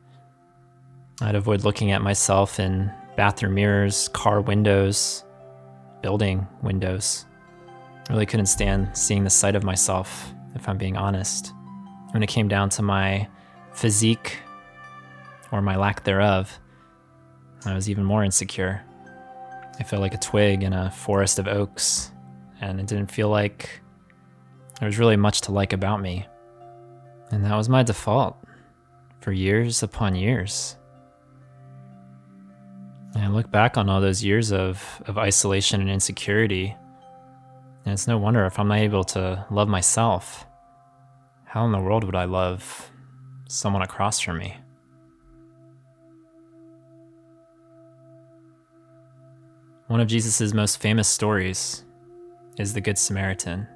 [1.21, 5.23] I'd avoid looking at myself in bathroom mirrors, car windows,
[6.01, 7.25] building windows.
[8.09, 11.53] I really couldn't stand seeing the sight of myself, if I'm being honest.
[12.11, 13.27] When it came down to my
[13.73, 14.37] physique
[15.51, 16.59] or my lack thereof,
[17.65, 18.81] I was even more insecure.
[19.79, 22.11] I felt like a twig in a forest of oaks,
[22.61, 23.81] and it didn't feel like
[24.79, 26.25] there was really much to like about me.
[27.31, 28.37] And that was my default
[29.21, 30.77] for years upon years.
[33.13, 36.75] And I look back on all those years of, of isolation and insecurity,
[37.85, 40.45] and it's no wonder if I'm not able to love myself,
[41.49, 42.91] how in the world would I love
[43.47, 44.55] someone across from me?
[49.87, 51.85] One of Jesus' most famous stories
[52.59, 53.67] is the Good Samaritan.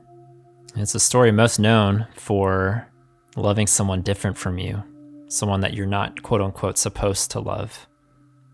[0.76, 2.88] It's a story most known for
[3.36, 4.84] loving someone different from you,
[5.28, 7.88] someone that you're not quote unquote supposed to love.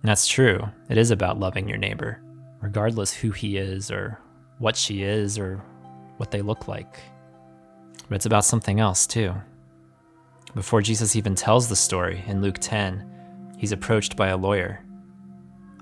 [0.02, 0.62] And that's true.
[0.88, 2.22] It is about loving your neighbor,
[2.62, 4.18] regardless who he is or
[4.60, 5.58] what she is or
[6.16, 7.00] what they look like.
[8.10, 9.34] But it's about something else too.
[10.56, 14.84] Before Jesus even tells the story in Luke 10, he's approached by a lawyer.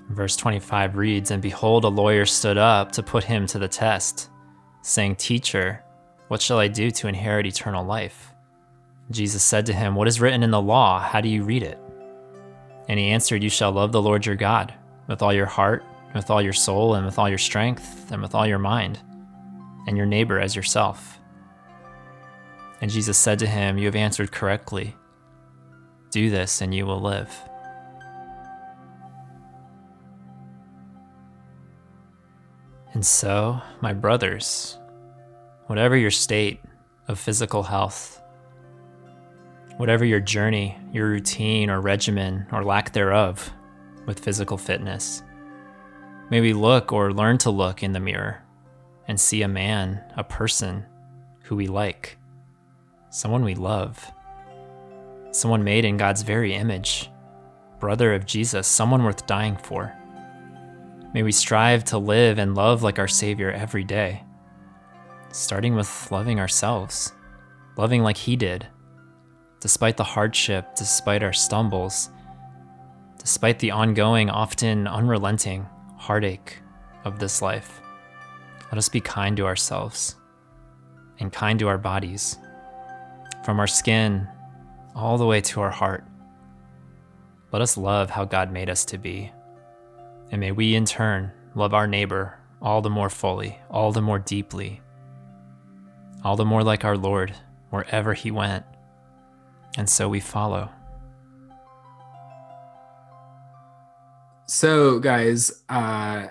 [0.10, 4.30] Verse 25 reads And behold, a lawyer stood up to put him to the test,
[4.82, 5.84] saying, Teacher,
[6.28, 8.34] what shall I do to inherit eternal life?
[9.10, 11.00] Jesus said to him, What is written in the law?
[11.00, 11.80] How do you read it?
[12.90, 14.74] And he answered, You shall love the Lord your God
[15.08, 18.36] with all your heart, with all your soul, and with all your strength, and with
[18.36, 19.00] all your mind,
[19.88, 21.16] and your neighbor as yourself.
[22.82, 24.96] And Jesus said to him, You have answered correctly.
[26.12, 27.36] Do this, and you will live.
[32.94, 34.78] And so, my brothers,
[35.68, 36.62] whatever your state
[37.08, 38.22] of physical health,
[39.78, 43.52] whatever your journey, your routine or regimen or lack thereof
[44.06, 45.22] with physical fitness.
[46.30, 48.44] Maybe look or learn to look in the mirror
[49.08, 50.86] and see a man, a person
[51.44, 52.18] who we like,
[53.10, 54.12] someone we love,
[55.32, 57.10] someone made in God's very image,
[57.80, 59.93] brother of Jesus, someone worth dying for.
[61.14, 64.24] May we strive to live and love like our Savior every day,
[65.32, 67.14] starting with loving ourselves,
[67.78, 68.68] loving like He did
[69.60, 72.10] despite the hardship, despite our stumbles,
[73.18, 75.66] despite the ongoing, often unrelenting
[75.97, 76.60] heartache
[77.05, 77.82] of this life.
[78.72, 80.16] Let us be kind to ourselves
[81.20, 82.38] and kind to our bodies.
[83.48, 84.28] From our skin
[84.93, 86.04] all the way to our heart.
[87.54, 89.32] Let us love how God made us to be.
[90.32, 94.20] And may we, in turn, love our neighbor all the more fully, all the more
[94.20, 94.82] deeply,
[96.26, 97.34] all the more like our Lord
[97.70, 98.66] wherever he went.
[99.78, 100.70] And so we follow.
[104.48, 106.28] So, guys, uh,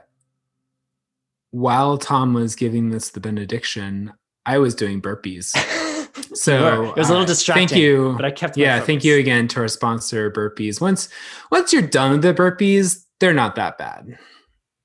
[1.51, 4.12] while Tom was giving this the benediction,
[4.45, 5.57] I was doing burpees.
[6.35, 7.69] So it was a little uh, distracting.
[7.69, 8.14] Thank you.
[8.17, 8.57] but I kept.
[8.57, 10.81] my Yeah, thank you again to our sponsor, Burpees.
[10.81, 11.09] Once
[11.51, 14.19] once you're done with the burpees, they're not that bad.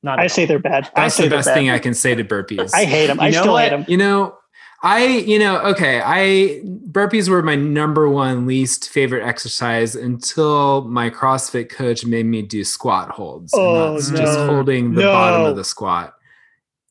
[0.04, 0.48] Not I say all.
[0.48, 0.90] they're bad.
[0.96, 2.72] I That's the best thing I can say to burpees.
[2.74, 3.20] I hate them.
[3.20, 3.64] I You know still what?
[3.64, 3.86] hate them.
[3.88, 4.36] You know,
[4.84, 11.12] I, you know, okay, I burpees were my number one least favorite exercise until my
[11.12, 13.54] CrossFit coach made me do squat holds.
[13.56, 16.16] Oh, and that's just holding the bottom of the squat.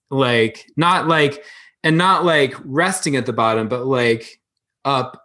[0.09, 1.45] Like, not like,
[1.85, 4.41] and not like resting at the bottom, but like
[4.85, 5.23] up.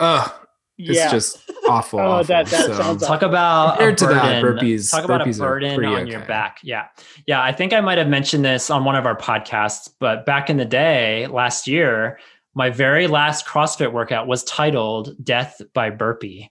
[0.00, 0.30] Ugh,
[0.78, 1.10] it's Yeah.
[1.10, 1.98] just awful.
[2.00, 2.24] Oh, awful.
[2.24, 5.42] that- that So- sounds Talk about a Compared to that, burpees- Talk about burpees a
[5.42, 6.58] burden pretty on your back.
[6.62, 6.88] Yeah,
[7.26, 7.42] yeah.
[7.42, 10.58] I think I might have mentioned this on one of our podcasts, but back in
[10.58, 12.18] the day, last year,
[12.54, 16.50] my very last CrossFit workout was titled "Death by Burpee,"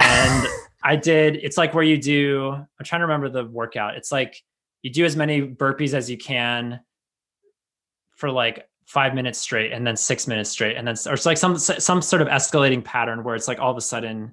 [0.00, 0.46] and
[0.82, 1.36] I did.
[1.36, 2.52] It's like where you do.
[2.52, 3.96] I'm trying to remember the workout.
[3.96, 4.42] It's like
[4.82, 6.80] you do as many burpees as you can
[8.20, 11.38] for like five minutes straight and then six minutes straight and then or it's like
[11.38, 14.32] some some sort of escalating pattern where it's like all of a sudden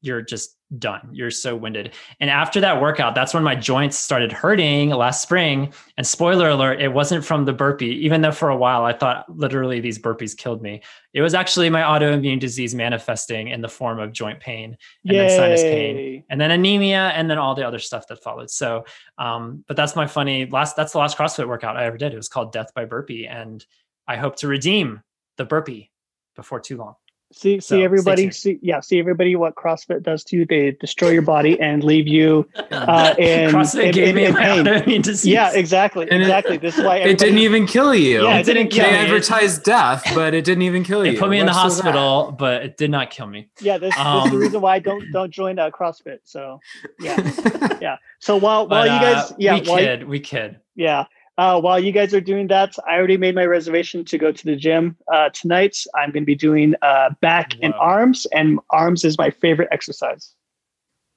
[0.00, 1.08] you're just done.
[1.12, 1.94] You're so winded.
[2.20, 5.72] And after that workout that's when my joints started hurting last spring.
[5.96, 8.04] And spoiler alert it wasn't from the burpee.
[8.04, 10.82] Even though for a while i thought literally these burpees killed me.
[11.14, 14.76] It was actually my autoimmune disease manifesting in the form of joint pain
[15.06, 18.50] and then sinus pain and then anemia and then all the other stuff that followed.
[18.50, 18.84] So
[19.16, 22.12] um but that's my funny last that's the last crossfit workout i ever did.
[22.12, 23.26] It was called death by burpee.
[23.26, 23.64] And
[24.06, 25.02] i hope to redeem
[25.38, 25.90] the burpee
[26.36, 26.94] before too long
[27.30, 28.30] See, So, see stay everybody.
[28.30, 29.36] See, yeah, see everybody.
[29.36, 30.46] What CrossFit does to you?
[30.46, 34.34] They destroy your body and leave you uh, in, crossfit in, gave in, me in
[34.34, 35.02] pain.
[35.02, 36.56] disease Yeah, exactly, And it- exactly.
[36.56, 38.22] this is why it didn't even kill you.
[38.24, 41.12] Yeah, it didn't kill they me advertised death, but it didn't even kill you.
[41.12, 41.92] it put me in the What's with that?
[41.92, 44.76] hospital but it did not kill me Yeah, this, this is Um, the reason why
[44.76, 46.20] I don't don't join uh, CrossFit.
[46.24, 46.60] So
[46.98, 47.96] yeah, yeah.
[48.20, 51.04] So while but while you guys, uh, yeah, we while, kid we kid yeah.
[51.38, 54.44] Uh, while you guys are doing that, I already made my reservation to go to
[54.44, 55.76] the gym uh, tonight.
[55.94, 60.34] I'm going to be doing uh, back and arms, and arms is my favorite exercise.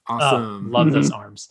[0.07, 0.71] Oh, awesome.
[0.71, 1.19] love those Mm-hmm.
[1.21, 1.49] arms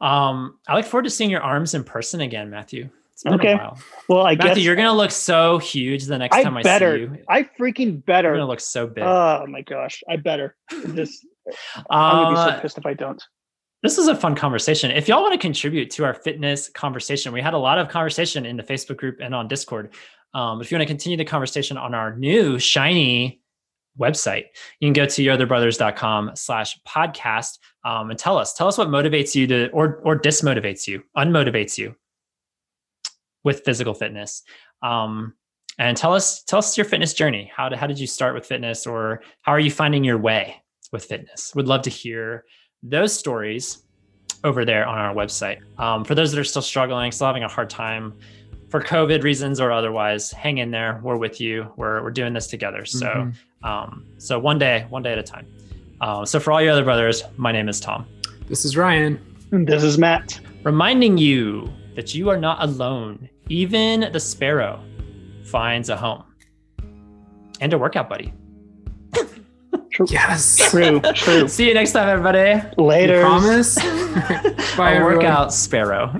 [0.00, 3.52] um i look forward to seeing your arms in person again matthew it's been Okay.
[3.52, 6.56] a while Well, I matthew guess you're gonna look so huge the next I time
[6.56, 6.96] i better.
[6.96, 8.28] see you I freaking better.
[8.30, 10.56] you're gonna look so big Oh my gosh, I better.
[10.84, 11.24] This
[11.90, 13.22] I'm gonna be Uh, so pissed if I don't.
[13.82, 14.90] This is a fun conversation.
[14.92, 18.46] If y'all want to contribute to our fitness conversation, we had a lot of conversation
[18.46, 19.92] in the Facebook group and on Discord.
[20.34, 23.40] Um, if you want to continue the conversation on our new shiny
[23.98, 24.44] website,
[24.80, 29.34] you can go to yourotherbrothers.com slash podcast um, and tell us, tell us what motivates
[29.34, 31.94] you to, or, or dismotivates you, unmotivates you
[33.44, 34.42] with physical fitness.
[34.82, 35.34] Um,
[35.78, 37.50] and tell us, tell us your fitness journey.
[37.54, 40.62] How to, how did you start with fitness or how are you finding your way
[40.92, 41.52] with fitness?
[41.56, 42.44] Would love to hear
[42.82, 43.84] those stories
[44.44, 45.58] over there on our website.
[45.78, 48.12] Um, for those that are still struggling, still having a hard time
[48.68, 50.98] for COVID reasons or otherwise, hang in there.
[51.02, 51.72] We're with you.
[51.76, 52.84] We're, we're doing this together.
[52.84, 53.34] So, Mhm.
[53.68, 55.46] um, so one day, one day at a time.
[56.00, 58.06] Uh, so for all your other brothers, my name is Tom,
[58.48, 59.20] This is Ryan.
[59.52, 60.40] And This is Matt.
[60.64, 63.28] reminding you that you are not alone.
[63.48, 64.82] Even the sparrow
[65.44, 66.24] finds a home
[67.60, 68.32] and a workout buddy.
[69.92, 70.06] True.
[70.08, 70.56] Yes.
[70.56, 71.00] True.
[71.00, 71.48] True.
[71.48, 72.60] See you next time, everybody.
[72.78, 73.16] Later.
[73.16, 73.74] You promise?
[74.76, 75.16] Bye, a everyone.
[75.16, 76.18] workout sparrow.